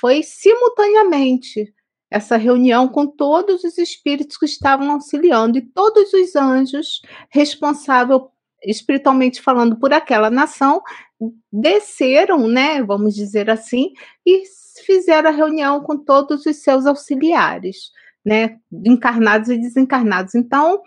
[0.00, 1.72] Foi simultaneamente
[2.10, 8.20] essa reunião com todos os espíritos que estavam auxiliando e todos os anjos responsáveis
[8.64, 10.82] espiritualmente falando por aquela nação
[11.52, 13.92] desceram, né, vamos dizer assim,
[14.26, 14.42] e
[14.84, 17.90] fizeram a reunião com todos os seus auxiliares,
[18.24, 20.34] né, encarnados e desencarnados.
[20.34, 20.80] Então,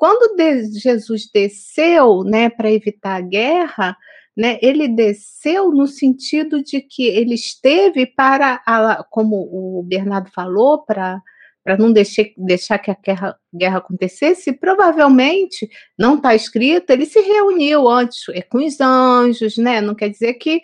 [0.00, 0.34] quando
[0.80, 3.94] Jesus desceu, né, para evitar a guerra,
[4.34, 10.82] né, ele desceu no sentido de que ele esteve para, a, como o Bernardo falou,
[10.86, 11.20] para
[11.62, 17.20] para não deixar, deixar que a guerra, guerra acontecesse, provavelmente, não está escrito, ele se
[17.20, 19.82] reuniu antes é, com os anjos, né?
[19.82, 20.62] Não quer dizer que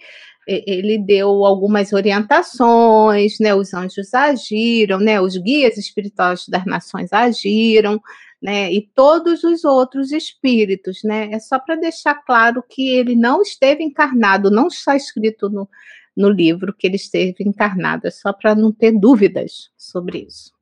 [0.49, 3.55] ele deu algumas orientações, né?
[3.55, 5.20] Os anjos agiram, né?
[5.20, 8.01] Os guias espirituais das nações agiram,
[8.43, 8.72] né?
[8.72, 11.30] E todos os outros espíritos, né?
[11.32, 15.68] É só para deixar claro que ele não esteve encarnado, não está escrito no,
[16.16, 20.57] no livro que ele esteve encarnado, é só para não ter dúvidas sobre isso.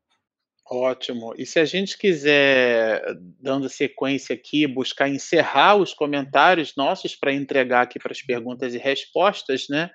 [0.66, 1.34] Ótimo.
[1.36, 3.02] E se a gente quiser,
[3.38, 8.78] dando sequência aqui, buscar encerrar os comentários nossos para entregar aqui para as perguntas e
[8.78, 9.90] respostas, né?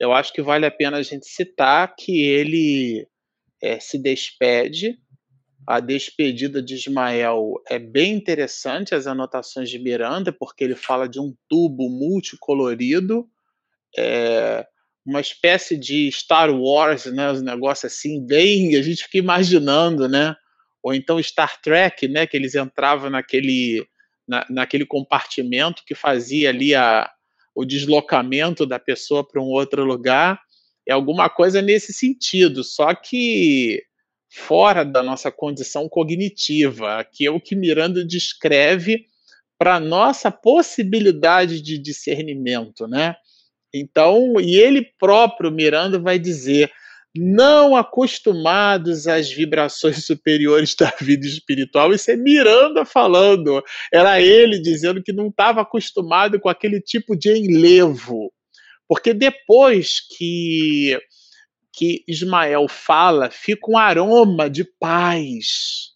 [0.00, 3.06] Eu acho que vale a pena a gente citar que ele
[3.62, 4.98] é, se despede
[5.66, 11.20] a despedida de Ismael é bem interessante, as anotações de Miranda, porque ele fala de
[11.20, 13.28] um tubo multicolorido,
[13.96, 14.66] é,
[15.04, 20.34] uma espécie de Star Wars, né, um negócio assim, bem, a gente fica imaginando, né,
[20.82, 23.86] ou então Star Trek, né, que eles entravam naquele,
[24.26, 27.10] na, naquele compartimento que fazia ali a,
[27.54, 30.40] o deslocamento da pessoa para um outro lugar,
[30.88, 33.82] é alguma coisa nesse sentido, só que
[34.30, 39.06] fora da nossa condição cognitiva, que é o que Miranda descreve
[39.58, 43.16] para nossa possibilidade de discernimento, né?
[43.74, 46.70] Então, e ele próprio Miranda vai dizer:
[47.14, 51.92] não acostumados às vibrações superiores da vida espiritual.
[51.92, 53.62] Isso é Miranda falando.
[53.92, 58.32] Era ele dizendo que não estava acostumado com aquele tipo de enlevo.
[58.88, 60.98] Porque depois que
[61.72, 65.90] que Ismael fala fica um aroma de paz.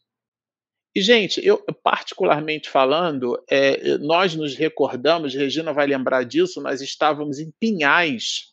[0.96, 7.40] E, gente, eu particularmente falando, é, nós nos recordamos, Regina vai lembrar disso, nós estávamos
[7.40, 8.52] em Pinhais,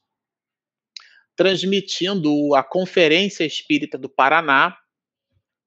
[1.35, 4.75] transmitindo a Conferência Espírita do Paraná.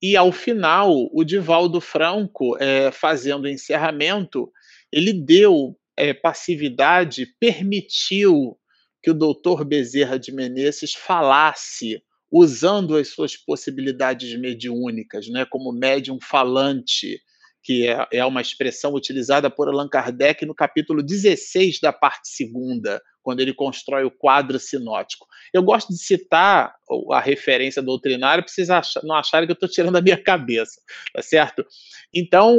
[0.02, 4.50] E ao final, o Divaldo Franco, é, fazendo o encerramento,
[4.92, 8.58] ele deu é, passividade, permitiu
[9.04, 12.02] que o doutor Bezerra de Menezes falasse
[12.32, 17.20] usando as suas possibilidades mediúnicas, né, como médium falante,
[17.62, 22.98] que é, é uma expressão utilizada por Allan Kardec no capítulo 16 da parte segunda,
[23.24, 25.26] quando ele constrói o quadro sinótico.
[25.52, 26.74] Eu gosto de citar
[27.10, 28.68] a referência doutrinária para vocês
[29.02, 30.80] não acharem que eu estou tirando da minha cabeça,
[31.12, 31.64] tá certo?
[32.14, 32.56] Então,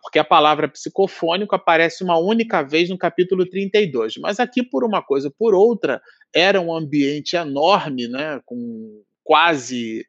[0.00, 5.02] porque a palavra psicofônico aparece uma única vez no capítulo 32, mas aqui, por uma
[5.02, 6.00] coisa ou por outra,
[6.32, 10.06] era um ambiente enorme, né, com quase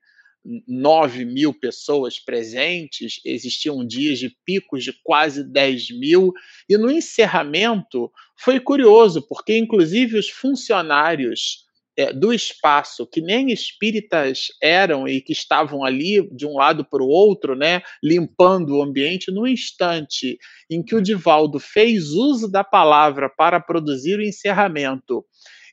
[0.67, 6.31] 9 mil pessoas presentes, existiam dias de picos de quase 10 mil,
[6.69, 11.67] e no encerramento foi curioso, porque inclusive os funcionários
[11.97, 17.03] é, do espaço, que nem espíritas eram e que estavam ali de um lado para
[17.03, 20.37] o outro, né, limpando o ambiente, no instante
[20.69, 25.25] em que o Divaldo fez uso da palavra para produzir o encerramento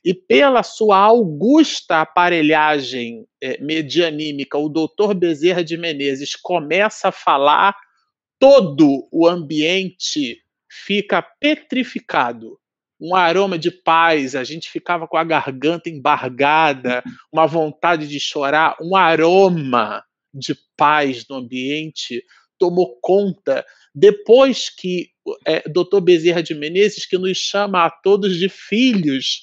[0.05, 7.75] e pela sua augusta aparelhagem é, medianímica, o doutor Bezerra de Menezes começa a falar,
[8.37, 12.59] todo o ambiente fica petrificado.
[13.01, 17.03] Um aroma de paz, a gente ficava com a garganta embargada,
[17.33, 22.23] uma vontade de chorar, um aroma de paz no ambiente
[22.59, 23.65] tomou conta.
[23.93, 25.09] Depois que
[25.47, 29.41] é, doutor Bezerra de Menezes, que nos chama a todos de filhos,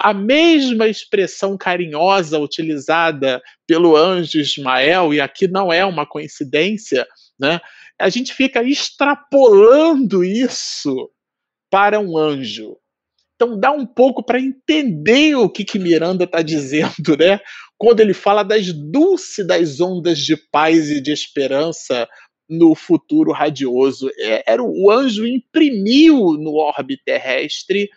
[0.00, 7.06] a mesma expressão carinhosa utilizada pelo anjo Ismael, e aqui não é uma coincidência,
[7.38, 7.60] né?
[8.02, 11.10] a gente fica extrapolando isso
[11.70, 12.76] para um anjo.
[13.34, 17.40] Então dá um pouco para entender o que, que Miranda está dizendo, né?
[17.78, 22.08] Quando ele fala das dúlcidas ondas de paz e de esperança
[22.48, 24.10] no futuro radioso.
[24.18, 27.88] É, era o anjo imprimiu no orbe terrestre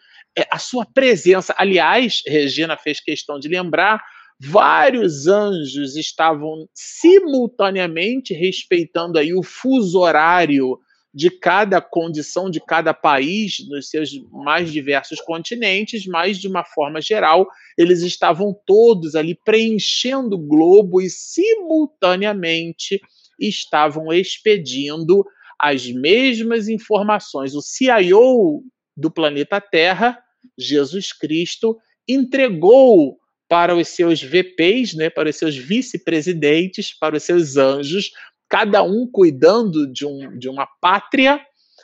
[0.51, 1.53] a sua presença.
[1.57, 4.03] Aliás, Regina fez questão de lembrar,
[4.39, 10.79] vários anjos estavam simultaneamente respeitando aí o fuso horário
[11.13, 16.99] de cada condição de cada país nos seus mais diversos continentes, mas de uma forma
[16.99, 17.47] geral,
[17.77, 22.99] eles estavam todos ali preenchendo o globo e simultaneamente
[23.39, 25.25] estavam expedindo
[25.57, 27.55] as mesmas informações.
[27.55, 28.61] O CIO
[28.95, 30.21] do planeta Terra
[30.57, 31.77] Jesus Cristo
[32.07, 33.17] entregou
[33.47, 38.11] para os seus VPs, né, para os seus vice-presidentes, para os seus anjos,
[38.49, 41.39] cada um cuidando de, um, de uma pátria,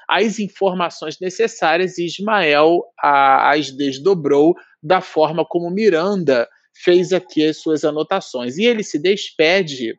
[0.08, 7.58] as informações necessárias e Ismael a, as desdobrou da forma como Miranda fez aqui as
[7.58, 8.58] suas anotações.
[8.58, 9.96] E ele se despede,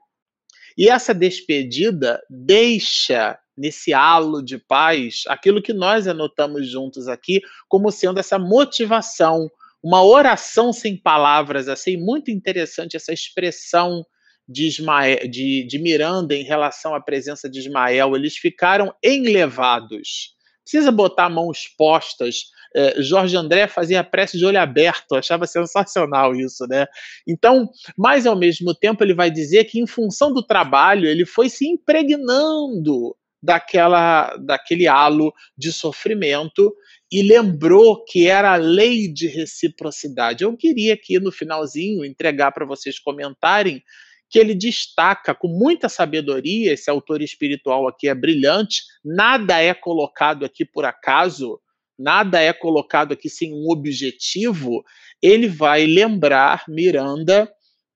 [0.77, 7.91] e essa despedida deixa nesse halo de paz, aquilo que nós anotamos juntos aqui como
[7.91, 9.51] sendo essa motivação,
[9.83, 14.05] uma oração sem palavras, assim, muito interessante essa expressão
[14.49, 20.35] de, Ismael, de, de Miranda em relação à presença de Ismael, eles ficaram enlevados.
[20.65, 22.45] Precisa botar mãos postas.
[22.75, 26.87] É, Jorge André fazia prece de olho aberto, achava sensacional isso, né?
[27.27, 27.69] Então,
[27.99, 31.67] mas ao mesmo tempo ele vai dizer que em função do trabalho ele foi se
[31.67, 36.73] impregnando daquela, daquele halo de sofrimento
[37.11, 40.45] e lembrou que era a lei de reciprocidade.
[40.45, 43.83] Eu queria aqui no finalzinho entregar para vocês comentarem
[44.31, 50.47] que ele destaca com muita sabedoria, esse autor espiritual aqui é brilhante, nada é colocado
[50.47, 51.61] aqui por acaso,
[51.99, 54.83] nada é colocado aqui sem um objetivo,
[55.21, 57.47] ele vai lembrar Miranda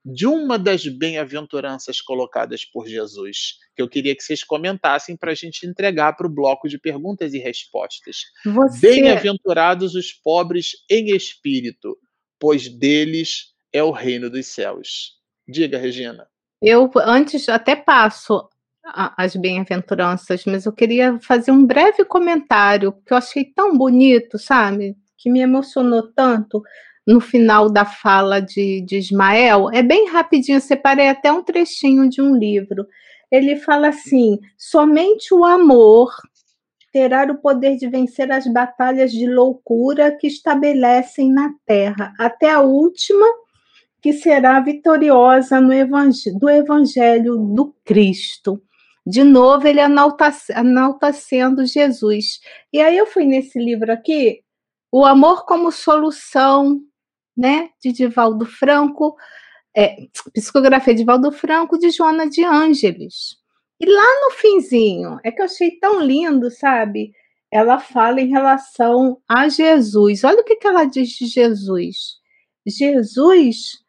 [0.09, 5.35] de uma das bem-aventuranças colocadas por Jesus, que eu queria que vocês comentassem para a
[5.35, 8.19] gente entregar para o bloco de perguntas e respostas.
[8.45, 8.87] Você...
[8.87, 11.99] Bem-aventurados os pobres em espírito,
[12.39, 15.16] pois deles é o reino dos céus.
[15.49, 16.28] Diga, Regina.
[16.62, 18.49] Eu antes até passo
[18.85, 24.97] as bem-aventuranças, mas eu queria fazer um breve comentário, porque eu achei tão bonito, sabe?
[25.19, 26.62] Que me emocionou tanto
[27.07, 32.20] no final da fala de, de Ismael, é bem rapidinho, separei até um trechinho de
[32.20, 32.87] um livro.
[33.31, 36.11] Ele fala assim: somente o amor
[36.93, 42.61] terá o poder de vencer as batalhas de loucura que estabelecem na terra, até a
[42.61, 43.27] última,
[44.01, 48.62] que será vitoriosa no evangelho, do Evangelho do Cristo.
[49.07, 52.41] De novo, ele enaltecendo Jesus.
[52.73, 54.41] E aí eu fui nesse livro aqui,
[54.91, 56.81] O Amor como Solução
[57.37, 59.17] né, de Divaldo Franco,
[59.77, 59.97] é,
[60.33, 63.37] psicografia de Divaldo Franco, de Joana de Ângeles.
[63.79, 67.13] E lá no finzinho, é que eu achei tão lindo, sabe?
[67.51, 70.25] Ela fala em relação a Jesus.
[70.25, 72.17] Olha o que, que ela diz de Jesus.
[72.67, 73.85] Jesus,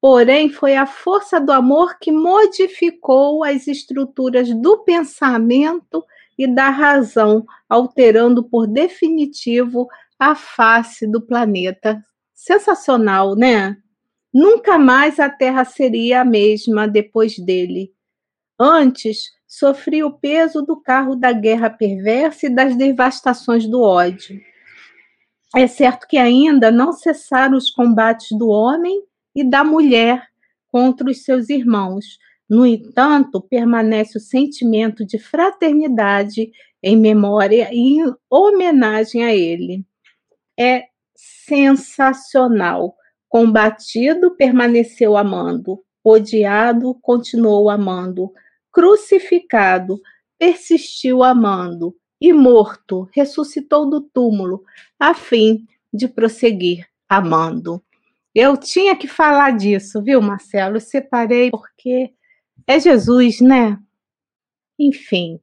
[0.00, 6.02] porém, foi a força do amor que modificou as estruturas do pensamento
[6.38, 9.86] e da razão, alterando por definitivo
[10.18, 12.02] a face do planeta.
[12.36, 13.78] Sensacional, né?
[14.32, 17.94] Nunca mais a Terra seria a mesma depois dele.
[18.60, 24.38] Antes, sofria o peso do carro da guerra perversa e das devastações do ódio.
[25.56, 29.02] É certo que ainda não cessaram os combates do homem
[29.34, 30.22] e da mulher
[30.68, 32.18] contra os seus irmãos.
[32.46, 36.50] No entanto, permanece o sentimento de fraternidade
[36.82, 39.86] em memória e em homenagem a ele.
[40.58, 40.84] É
[41.16, 42.94] sensacional.
[43.28, 45.82] Combatido, permaneceu amando.
[46.04, 48.32] Odiado, continuou amando
[48.76, 49.98] crucificado,
[50.38, 54.62] persistiu amando, e morto, ressuscitou do túmulo,
[55.00, 57.82] a fim de prosseguir amando.
[58.34, 60.76] Eu tinha que falar disso, viu, Marcelo?
[60.76, 62.12] Eu separei porque
[62.66, 63.78] é Jesus, né?
[64.78, 65.40] Enfim.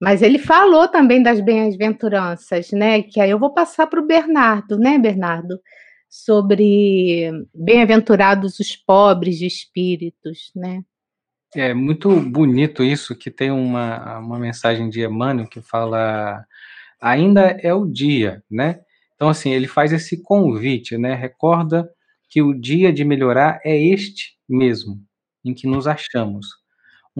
[0.00, 3.02] Mas ele falou também das bem-aventuranças, né?
[3.02, 5.60] Que aí eu vou passar para o Bernardo, né, Bernardo?
[6.08, 10.82] Sobre bem-aventurados os pobres de espíritos, né?
[11.54, 16.44] É muito bonito isso, que tem uma, uma mensagem de Emmanuel que fala
[17.00, 18.80] ainda é o dia, né?
[19.14, 21.14] Então, assim, ele faz esse convite, né?
[21.14, 21.90] Recorda
[22.28, 25.02] que o dia de melhorar é este mesmo,
[25.44, 26.46] em que nos achamos.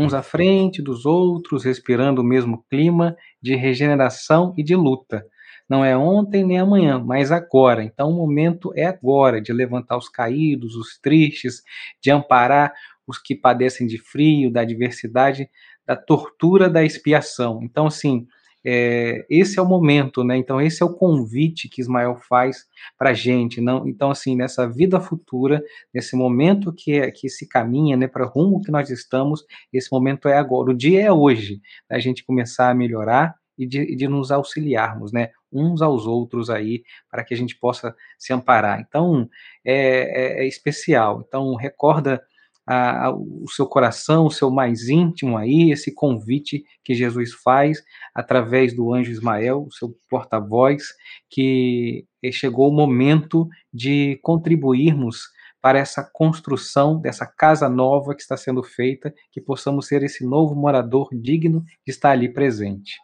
[0.00, 5.26] Uns à frente dos outros, respirando o mesmo clima de regeneração e de luta.
[5.68, 7.82] Não é ontem nem amanhã, mas agora.
[7.82, 11.62] Então, o momento é agora de levantar os caídos, os tristes,
[12.00, 12.72] de amparar
[13.08, 15.50] os que padecem de frio, da adversidade,
[15.84, 17.58] da tortura, da expiação.
[17.64, 18.24] Então, assim,
[18.70, 20.36] é, esse é o momento, né?
[20.36, 22.66] Então, esse é o convite que Ismael faz
[22.98, 23.62] para a gente.
[23.62, 28.26] Não, então, assim, nessa vida futura, nesse momento que, é, que se caminha, né, para
[28.26, 29.42] o rumo que nós estamos,
[29.72, 30.70] esse momento é agora.
[30.70, 35.12] O dia é hoje, né, a gente começar a melhorar e de, de, nos auxiliarmos,
[35.12, 38.84] né, uns aos outros aí, para que a gente possa se amparar.
[38.86, 39.30] Então,
[39.64, 41.24] é, é, é especial.
[41.26, 42.22] Então, recorda
[42.68, 47.82] a, a, o seu coração, o seu mais íntimo aí, esse convite que Jesus faz
[48.14, 50.82] através do anjo Ismael, o seu porta-voz,
[51.30, 55.30] que chegou o momento de contribuirmos
[55.62, 60.54] para essa construção dessa casa nova que está sendo feita, que possamos ser esse novo
[60.54, 62.96] morador digno de estar ali presente.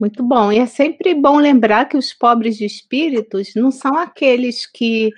[0.00, 0.50] Muito bom.
[0.50, 5.10] E é sempre bom lembrar que os pobres de espíritos não são aqueles que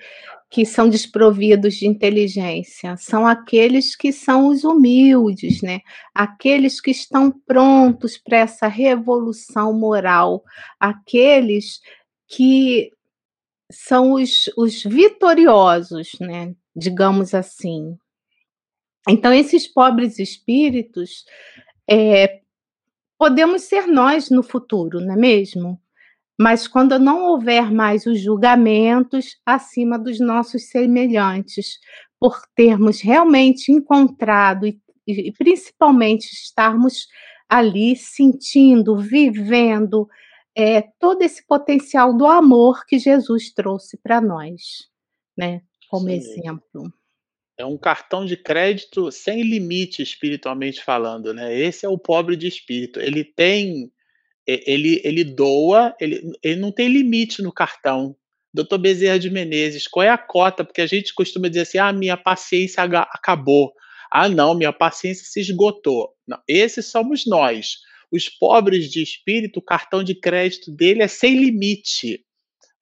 [0.51, 5.79] que são desprovidos de inteligência, são aqueles que são os humildes, né?
[6.13, 10.43] Aqueles que estão prontos para essa revolução moral,
[10.77, 11.79] aqueles
[12.27, 12.91] que
[13.71, 16.53] são os, os vitoriosos, né?
[16.75, 17.97] Digamos assim.
[19.07, 21.23] Então, esses pobres espíritos
[21.89, 22.41] é,
[23.17, 25.80] podemos ser nós no futuro, não é mesmo?
[26.41, 31.77] Mas quando não houver mais os julgamentos acima dos nossos semelhantes,
[32.19, 37.07] por termos realmente encontrado e, e principalmente estarmos
[37.47, 40.07] ali sentindo, vivendo
[40.55, 44.89] é, todo esse potencial do amor que Jesus trouxe para nós,
[45.37, 45.61] né?
[45.89, 46.15] Como Sim.
[46.15, 46.91] exemplo.
[47.55, 51.55] É um cartão de crédito sem limite, espiritualmente falando, né?
[51.55, 52.99] Esse é o pobre de espírito.
[52.99, 53.91] Ele tem
[54.65, 58.15] ele, ele doa, ele, ele não tem limite no cartão.
[58.53, 60.63] Doutor Bezerra de Menezes, qual é a cota?
[60.63, 63.71] Porque a gente costuma dizer assim: ah, minha paciência acabou.
[64.11, 66.09] Ah, não, minha paciência se esgotou.
[66.27, 67.77] Não, esses somos nós.
[68.11, 72.25] Os pobres de espírito, o cartão de crédito dele é sem limite.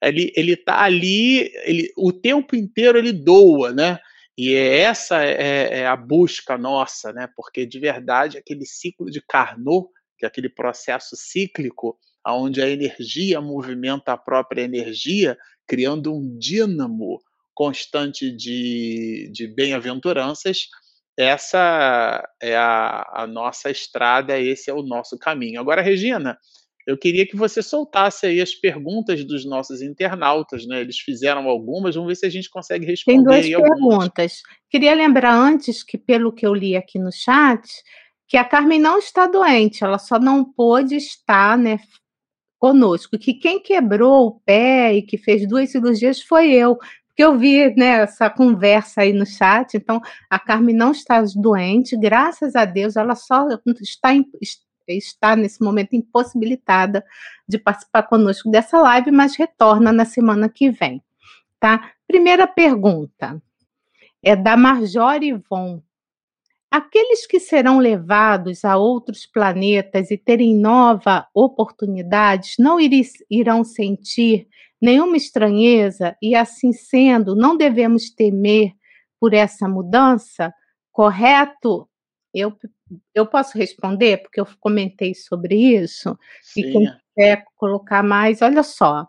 [0.02, 3.98] Ele está ali, ele, o tempo inteiro ele doa, né?
[4.36, 7.28] E é essa é, é, a busca nossa, né?
[7.36, 9.88] Porque de verdade aquele ciclo de Carnot
[10.20, 15.36] que é aquele processo cíclico onde a energia movimenta a própria energia,
[15.66, 17.18] criando um dínamo
[17.54, 20.68] constante de, de bem-aventuranças,
[21.18, 25.60] essa é a, a nossa estrada, esse é o nosso caminho.
[25.60, 26.38] Agora, Regina,
[26.86, 30.80] eu queria que você soltasse aí as perguntas dos nossos internautas, né?
[30.80, 33.16] Eles fizeram algumas, vamos ver se a gente consegue responder.
[33.16, 33.82] Tem duas perguntas.
[33.82, 34.42] Algumas.
[34.70, 37.68] Queria lembrar antes que, pelo que eu li aqui no chat,
[38.30, 41.80] que a Carmen não está doente, ela só não pôde estar, né,
[42.60, 43.18] conosco.
[43.18, 47.36] Que quem quebrou o pé e que fez duas cirurgias foi eu, porque que eu
[47.36, 49.76] vi né, essa conversa aí no chat.
[49.76, 50.00] Então,
[50.30, 53.48] a Carmen não está doente, graças a Deus, ela só
[53.80, 54.10] está,
[54.86, 57.04] está nesse momento impossibilitada
[57.48, 61.02] de participar conosco dessa live, mas retorna na semana que vem.
[61.58, 61.90] Tá?
[62.06, 63.42] Primeira pergunta
[64.22, 65.82] é da Marjorie Von.
[66.70, 72.78] Aqueles que serão levados a outros planetas e terem nova oportunidades não
[73.28, 74.46] irão sentir
[74.80, 78.72] nenhuma estranheza e, assim sendo, não devemos temer
[79.18, 80.54] por essa mudança?
[80.92, 81.88] Correto?
[82.32, 82.56] Eu,
[83.12, 86.16] eu posso responder, porque eu comentei sobre isso.
[86.40, 86.60] Sim.
[86.60, 89.08] E quem quer colocar mais, olha só.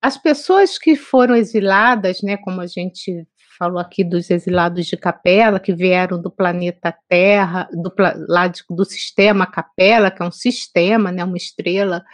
[0.00, 3.24] As pessoas que foram exiladas, né, como a gente
[3.58, 7.92] falou aqui dos exilados de Capela, que vieram do planeta Terra, do,
[8.28, 12.04] lá de, do sistema Capela, que é um sistema, né, uma estrela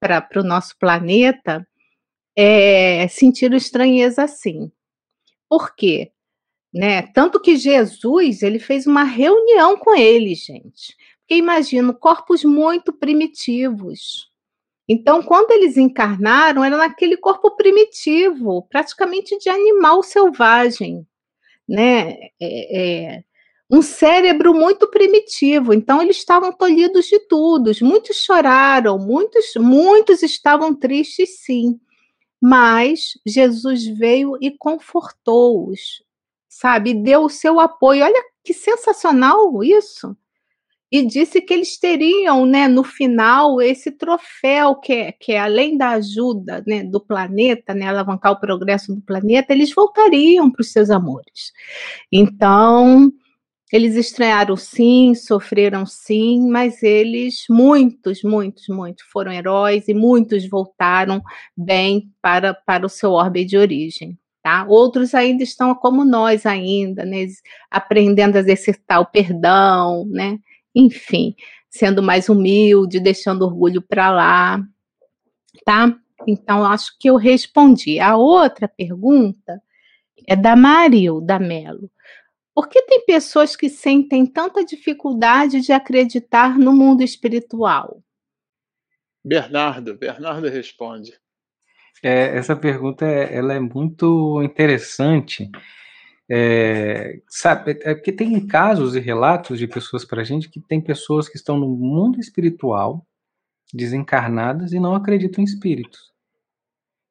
[0.00, 1.66] para o nosso planeta,
[2.36, 4.70] é, sentiram estranheza sim.
[5.48, 6.12] Por quê?
[6.72, 7.02] Né?
[7.02, 10.96] Tanto que Jesus ele fez uma reunião com eles, gente.
[11.20, 14.29] Porque imagino corpos muito primitivos.
[14.92, 21.06] Então, quando eles encarnaram, era naquele corpo primitivo, praticamente de animal selvagem,
[21.68, 22.16] né?
[22.42, 23.24] É, é,
[23.70, 25.72] um cérebro muito primitivo.
[25.72, 27.70] Então, eles estavam tolhidos de tudo.
[27.82, 31.78] Muitos choraram, muitos, muitos estavam tristes, sim.
[32.42, 36.02] Mas Jesus veio e confortou-os,
[36.48, 36.94] sabe?
[36.94, 38.04] Deu o seu apoio.
[38.04, 40.16] Olha que sensacional isso
[40.92, 45.76] e disse que eles teriam, né, no final, esse troféu que é, que é além
[45.76, 50.72] da ajuda né, do planeta, né, alavancar o progresso do planeta, eles voltariam para os
[50.72, 51.52] seus amores.
[52.10, 53.08] Então,
[53.72, 61.22] eles estranharam sim, sofreram sim, mas eles, muitos, muitos, muitos, foram heróis e muitos voltaram
[61.56, 64.18] bem para, para o seu orbe de origem.
[64.42, 64.64] Tá?
[64.68, 67.26] Outros ainda estão como nós ainda, né?
[67.70, 70.38] aprendendo a exercitar o perdão, né?
[70.74, 71.34] Enfim,
[71.68, 74.60] sendo mais humilde, deixando orgulho para lá,
[75.64, 75.96] tá?
[76.26, 77.98] Então, acho que eu respondi.
[77.98, 79.60] A outra pergunta
[80.26, 81.90] é da Maril, da Melo.
[82.54, 88.02] Por que tem pessoas que sentem tanta dificuldade de acreditar no mundo espiritual?
[89.24, 91.12] Bernardo, Bernardo responde.
[92.02, 95.50] É, essa pergunta é, ela é muito interessante
[96.30, 100.80] é, sabe, é porque tem casos e relatos de pessoas para a gente que tem
[100.80, 103.04] pessoas que estão no mundo espiritual,
[103.74, 106.10] desencarnadas e não acreditam em espíritos.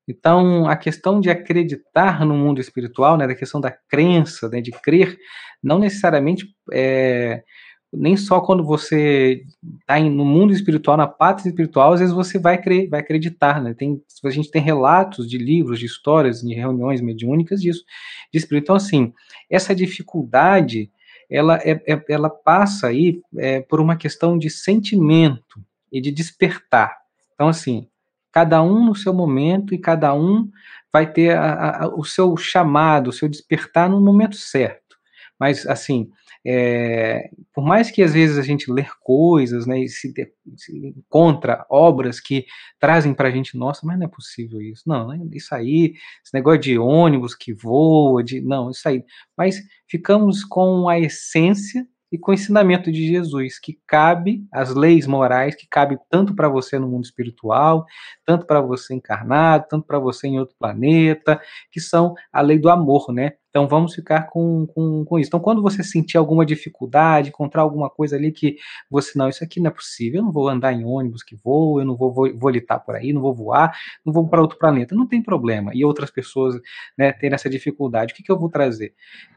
[0.07, 4.71] Então, a questão de acreditar no mundo espiritual, né, da questão da crença, né, de
[4.71, 5.17] crer,
[5.61, 7.43] não necessariamente é,
[7.91, 9.43] nem só quando você
[9.81, 13.73] está no mundo espiritual, na pátria espiritual, às vezes você vai crer, vai acreditar, né?
[13.73, 17.83] Tem, a gente tem relatos de livros, de histórias, de reuniões mediúnicas disso,
[18.31, 18.65] de espírito.
[18.65, 19.11] Então, assim,
[19.49, 20.91] essa dificuldade,
[21.29, 25.59] ela, é, é, ela passa aí é, por uma questão de sentimento
[25.91, 26.95] e de despertar.
[27.33, 27.87] Então, assim,
[28.31, 30.47] cada um no seu momento e cada um
[30.93, 34.97] vai ter a, a, o seu chamado, o seu despertar no momento certo.
[35.39, 36.09] Mas, assim,
[36.45, 40.13] é, por mais que às vezes a gente ler coisas, né, e se,
[40.55, 42.45] se encontra obras que
[42.79, 45.93] trazem para a gente, nossa, mas não é possível isso, não, né, isso aí,
[46.23, 49.03] esse negócio de ônibus que voa, de, não, isso aí,
[49.37, 55.05] mas ficamos com a essência e com o ensinamento de Jesus, que cabe as leis
[55.05, 57.85] morais, que cabe tanto para você no mundo espiritual,
[58.25, 61.39] tanto para você encarnado, tanto para você em outro planeta,
[61.71, 63.33] que são a lei do amor, né?
[63.59, 65.27] Então vamos ficar com, com, com isso.
[65.27, 68.55] Então, quando você sentir alguma dificuldade, encontrar alguma coisa ali que
[68.89, 71.81] você, não, isso aqui não é possível, eu não vou andar em ônibus que voa,
[71.81, 75.05] eu não vou volitar por aí, não vou voar, não vou para outro planeta, não
[75.05, 75.71] tem problema.
[75.75, 76.55] E outras pessoas
[76.97, 78.93] né, terem essa dificuldade, o que, que eu vou trazer?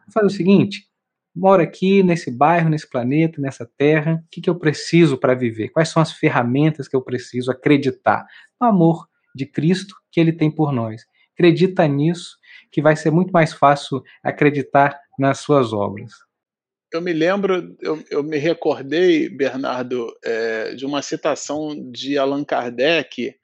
[0.06, 0.86] Vou fazer o seguinte:
[1.34, 5.70] moro aqui nesse bairro, nesse planeta, nessa terra, o que, que eu preciso para viver?
[5.70, 8.24] Quais são as ferramentas que eu preciso acreditar?
[8.60, 11.02] No amor de Cristo que ele tem por nós.
[11.34, 12.36] Acredita nisso,
[12.72, 16.10] que vai ser muito mais fácil acreditar nas suas obras.
[16.92, 23.34] Eu me lembro, eu, eu me recordei, Bernardo, é, de uma citação de Allan Kardec,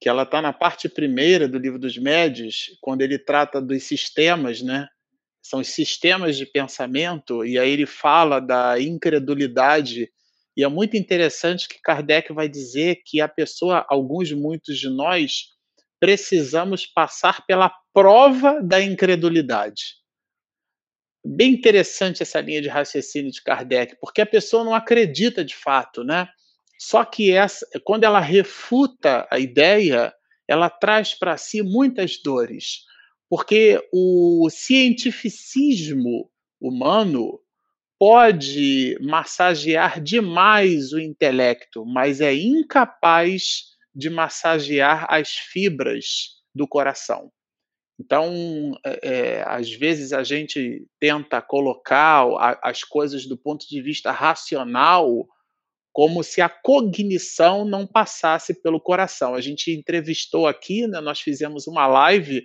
[0.00, 4.62] que ela está na parte primeira do livro dos médios, quando ele trata dos sistemas,
[4.62, 4.88] né?
[5.42, 10.10] são os sistemas de pensamento, e aí ele fala da incredulidade.
[10.56, 15.48] E é muito interessante que Kardec vai dizer que a pessoa, alguns, muitos de nós,
[15.98, 19.96] precisamos passar pela prova da incredulidade.
[21.24, 26.02] Bem interessante essa linha de raciocínio de Kardec, porque a pessoa não acredita de fato,
[26.02, 26.28] né?
[26.78, 30.14] Só que essa, quando ela refuta a ideia,
[30.48, 32.84] ela traz para si muitas dores
[33.30, 36.28] porque o cientificismo
[36.60, 37.40] humano
[37.96, 47.30] pode massagear demais o intelecto, mas é incapaz de massagear as fibras do coração.
[48.00, 52.24] Então, é, às vezes a gente tenta colocar
[52.62, 55.26] as coisas do ponto de vista racional,
[55.92, 59.34] como se a cognição não passasse pelo coração.
[59.34, 62.42] A gente entrevistou aqui, né, nós fizemos uma live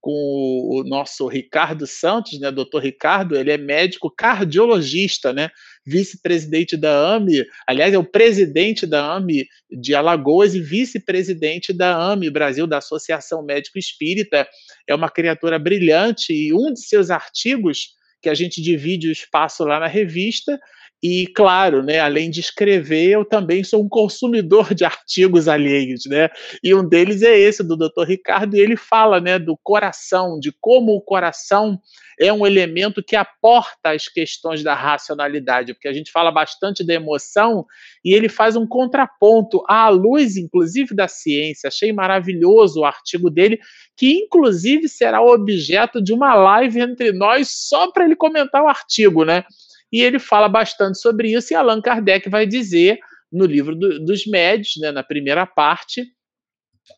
[0.00, 5.50] com o nosso Ricardo Santos, né, doutor Ricardo, ele é médico cardiologista, né,
[5.86, 12.30] vice-presidente da AME, aliás, é o presidente da AME de Alagoas e vice-presidente da AME
[12.30, 14.48] Brasil, da Associação Médico Espírita,
[14.88, 17.88] é uma criatura brilhante e um de seus artigos,
[18.22, 20.58] que a gente divide o espaço lá na revista,
[21.02, 26.28] e, claro, né, além de escrever, eu também sou um consumidor de artigos alheios, né?
[26.62, 28.04] E um deles é esse do Dr.
[28.06, 31.80] Ricardo, e ele fala, né, do coração, de como o coração
[32.20, 36.92] é um elemento que aporta as questões da racionalidade, porque a gente fala bastante da
[36.92, 37.64] emoção
[38.04, 41.68] e ele faz um contraponto à luz, inclusive, da ciência.
[41.68, 43.58] Achei maravilhoso o artigo dele,
[43.96, 49.24] que inclusive será objeto de uma live entre nós só para ele comentar o artigo,
[49.24, 49.44] né?
[49.92, 52.98] E ele fala bastante sobre isso, e Allan Kardec vai dizer
[53.32, 56.04] no livro do, dos médios, né, na primeira parte,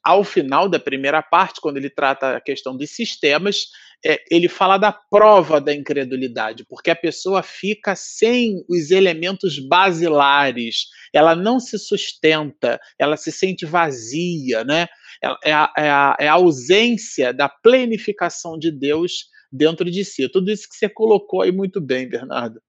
[0.02, 3.66] ao final da primeira parte, quando ele trata a questão dos sistemas,
[4.04, 10.86] é, ele fala da prova da incredulidade, porque a pessoa fica sem os elementos basilares,
[11.12, 14.88] ela não se sustenta, ela se sente vazia, né?
[15.22, 20.28] É, a, é, a, é a ausência da plenificação de Deus dentro de si.
[20.28, 22.60] Tudo isso que você colocou aí muito bem, Bernardo.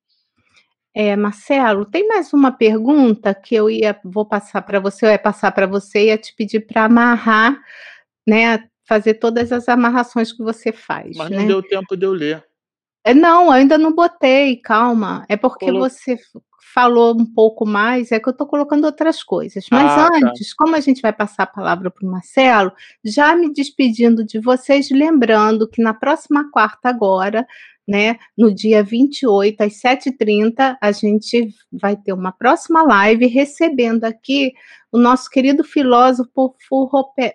[0.95, 5.19] É, Marcelo, tem mais uma pergunta que eu ia, vou passar para você, eu ia
[5.19, 7.59] passar para você e ia te pedir para amarrar,
[8.27, 11.17] né, fazer todas as amarrações que você faz.
[11.17, 11.39] Mas né?
[11.39, 12.43] não deu tempo de eu ler.
[13.03, 15.25] É, não, ainda não botei, calma.
[15.27, 15.79] É porque Colo...
[15.79, 16.17] você
[16.73, 19.65] falou um pouco mais, é que eu estou colocando outras coisas.
[19.71, 20.17] Mas ah, tá.
[20.17, 20.55] antes, tá.
[20.57, 22.71] como a gente vai passar a palavra para o Marcelo,
[23.03, 27.45] já me despedindo de vocês, lembrando que na próxima quarta agora
[27.87, 28.17] né?
[28.37, 34.53] No dia 28, às 7h30, a gente vai ter uma próxima live recebendo aqui
[34.91, 36.55] o nosso querido filósofo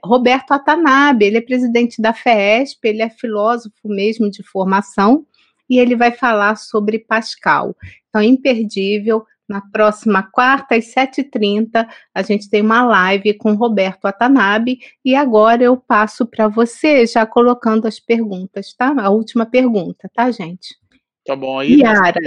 [0.04, 1.26] Roberto Atanabe.
[1.26, 5.26] Ele é presidente da FESP, ele é filósofo mesmo de formação,
[5.68, 7.74] e ele vai falar sobre Pascal.
[8.08, 14.78] Então, imperdível, na próxima quarta, às 7h30, a gente tem uma live com Roberto Atanabe.
[15.02, 18.94] E agora eu passo para você, já colocando as perguntas, tá?
[18.98, 20.76] A última pergunta, tá, gente?
[21.24, 21.58] Tá bom.
[21.58, 22.20] Aí, Yara.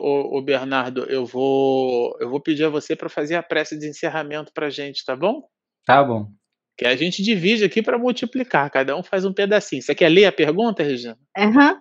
[0.00, 3.88] o, o Bernardo, eu vou, eu vou pedir a você para fazer a prece de
[3.88, 5.42] encerramento para a gente, tá bom?
[5.84, 6.28] Tá bom.
[6.76, 9.82] Que a gente divide aqui para multiplicar, cada um faz um pedacinho.
[9.82, 11.18] Você quer ler a pergunta, Regina?
[11.36, 11.72] Aham.
[11.72, 11.80] Uhum.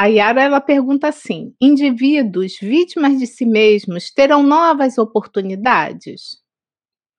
[0.00, 6.38] A Yara ela pergunta assim: indivíduos vítimas de si mesmos terão novas oportunidades?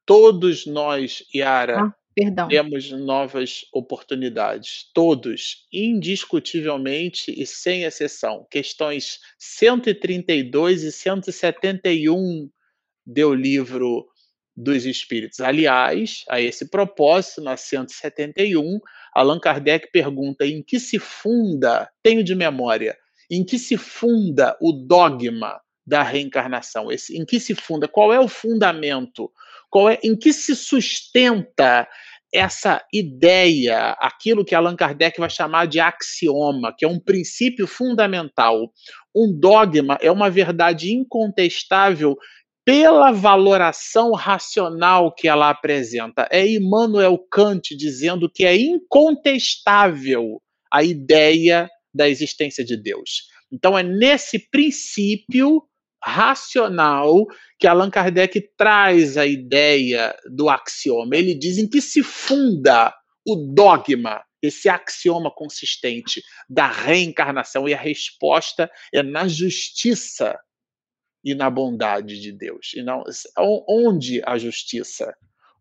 [0.06, 4.90] Todos nós, Yara, ah, temos novas oportunidades.
[4.94, 8.48] Todos, indiscutivelmente e sem exceção.
[8.50, 12.50] Questões 132 e 171
[13.06, 14.08] do livro
[14.60, 15.40] dos Espíritos.
[15.40, 18.80] Aliás, a esse propósito, na 171,
[19.14, 22.98] Allan Kardec pergunta em que se funda, tenho de memória,
[23.32, 26.92] em que se funda o dogma da reencarnação?
[26.92, 27.88] Esse, em que se funda?
[27.88, 29.32] Qual é o fundamento?
[29.70, 31.88] Qual é, em que se sustenta
[32.34, 38.72] essa ideia, aquilo que Allan Kardec vai chamar de axioma, que é um princípio fundamental.
[39.16, 42.16] Um dogma é uma verdade incontestável
[42.66, 46.28] pela valoração racional que ela apresenta.
[46.32, 50.42] É Immanuel Kant dizendo que é incontestável
[50.72, 53.24] a ideia da existência de Deus.
[53.52, 55.64] Então, é nesse princípio
[56.02, 57.26] racional
[57.58, 61.16] que Allan Kardec traz a ideia do axioma.
[61.16, 62.94] Ele diz em que se funda
[63.28, 70.38] o dogma, esse axioma consistente da reencarnação, e a resposta é na justiça
[71.24, 72.72] e na bondade de Deus.
[72.76, 73.04] E não,
[73.68, 75.14] onde a justiça?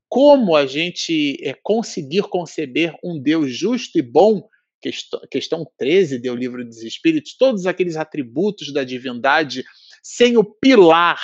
[0.08, 4.48] Como a gente é, conseguir conceber um Deus justo e bom?
[4.80, 9.64] Questão, questão 13 do Livro dos Espíritos, todos aqueles atributos da divindade
[10.02, 11.20] sem o pilar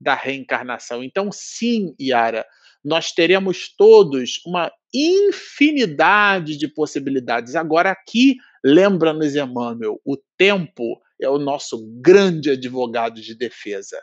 [0.00, 1.02] da reencarnação.
[1.02, 2.46] Então, sim, Yara,
[2.84, 7.56] nós teremos todos uma infinidade de possibilidades.
[7.56, 14.00] Agora, aqui, lembra-nos, Emmanuel, o tempo é o nosso grande advogado de defesa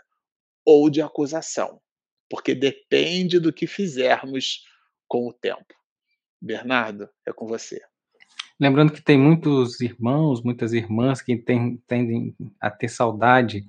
[0.66, 1.82] ou de acusação,
[2.30, 4.64] porque depende do que fizermos
[5.08, 5.74] com o tempo.
[6.42, 7.80] Bernardo, é com você.
[8.60, 13.64] Lembrando que tem muitos irmãos, muitas irmãs que tem, tendem a ter saudade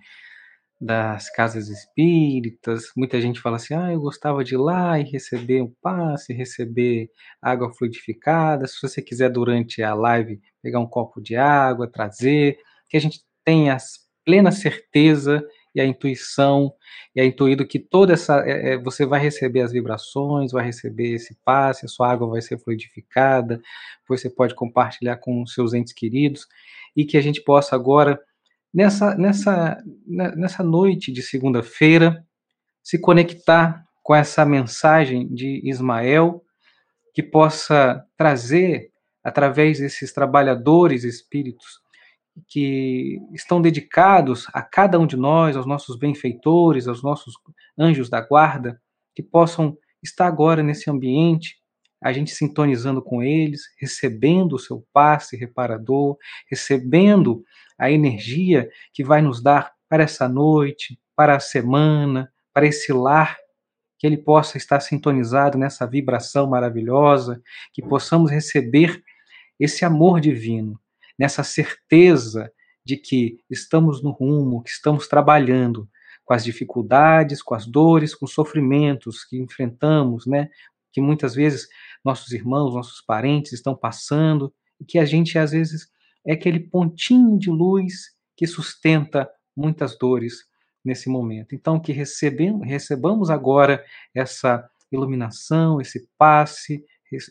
[0.82, 2.92] das casas espíritas.
[2.96, 7.08] Muita gente fala assim: ah, eu gostava de ir lá e receber um passe, receber
[7.40, 8.66] água fluidificada.
[8.66, 12.58] Se você quiser, durante a live, pegar um copo de água, trazer,
[12.88, 13.76] que a gente tenha
[14.24, 15.44] plena certeza
[15.74, 16.72] e a intuição,
[17.14, 18.40] e é intuído que toda essa.
[18.46, 22.42] É, é, você vai receber as vibrações, vai receber esse passe, a sua água vai
[22.42, 23.60] ser fluidificada,
[24.08, 26.46] você pode compartilhar com os seus entes queridos,
[26.96, 28.20] e que a gente possa agora
[28.72, 32.24] nessa, nessa, né, nessa noite de segunda-feira,
[32.82, 36.42] se conectar com essa mensagem de Ismael,
[37.14, 38.90] que possa trazer,
[39.22, 41.81] através desses trabalhadores espíritos
[42.48, 47.34] que estão dedicados a cada um de nós, aos nossos benfeitores, aos nossos
[47.78, 48.80] anjos da guarda,
[49.14, 51.56] que possam estar agora nesse ambiente,
[52.02, 56.16] a gente sintonizando com eles, recebendo o seu passe reparador,
[56.50, 57.44] recebendo
[57.78, 63.36] a energia que vai nos dar para essa noite, para a semana, para esse lar,
[63.98, 67.40] que ele possa estar sintonizado nessa vibração maravilhosa,
[67.72, 69.00] que possamos receber
[69.60, 70.80] esse amor divino,
[71.22, 72.52] nessa certeza
[72.84, 75.88] de que estamos no rumo, que estamos trabalhando
[76.24, 80.50] com as dificuldades, com as dores, com os sofrimentos que enfrentamos, né?
[80.92, 81.68] Que muitas vezes
[82.04, 85.88] nossos irmãos, nossos parentes estão passando e que a gente às vezes
[86.26, 90.48] é aquele pontinho de luz que sustenta muitas dores
[90.84, 91.54] nesse momento.
[91.54, 96.84] Então, que recebemos, recebamos agora essa iluminação, esse passe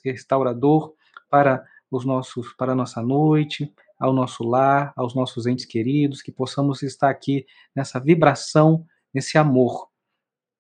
[0.06, 0.94] restaurador
[1.30, 1.62] para
[1.92, 6.82] os nossos, para a nossa noite, ao nosso lar, aos nossos entes queridos, que possamos
[6.82, 7.46] estar aqui
[7.76, 9.90] nessa vibração, nesse amor.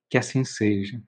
[0.09, 1.01] Que assim seja.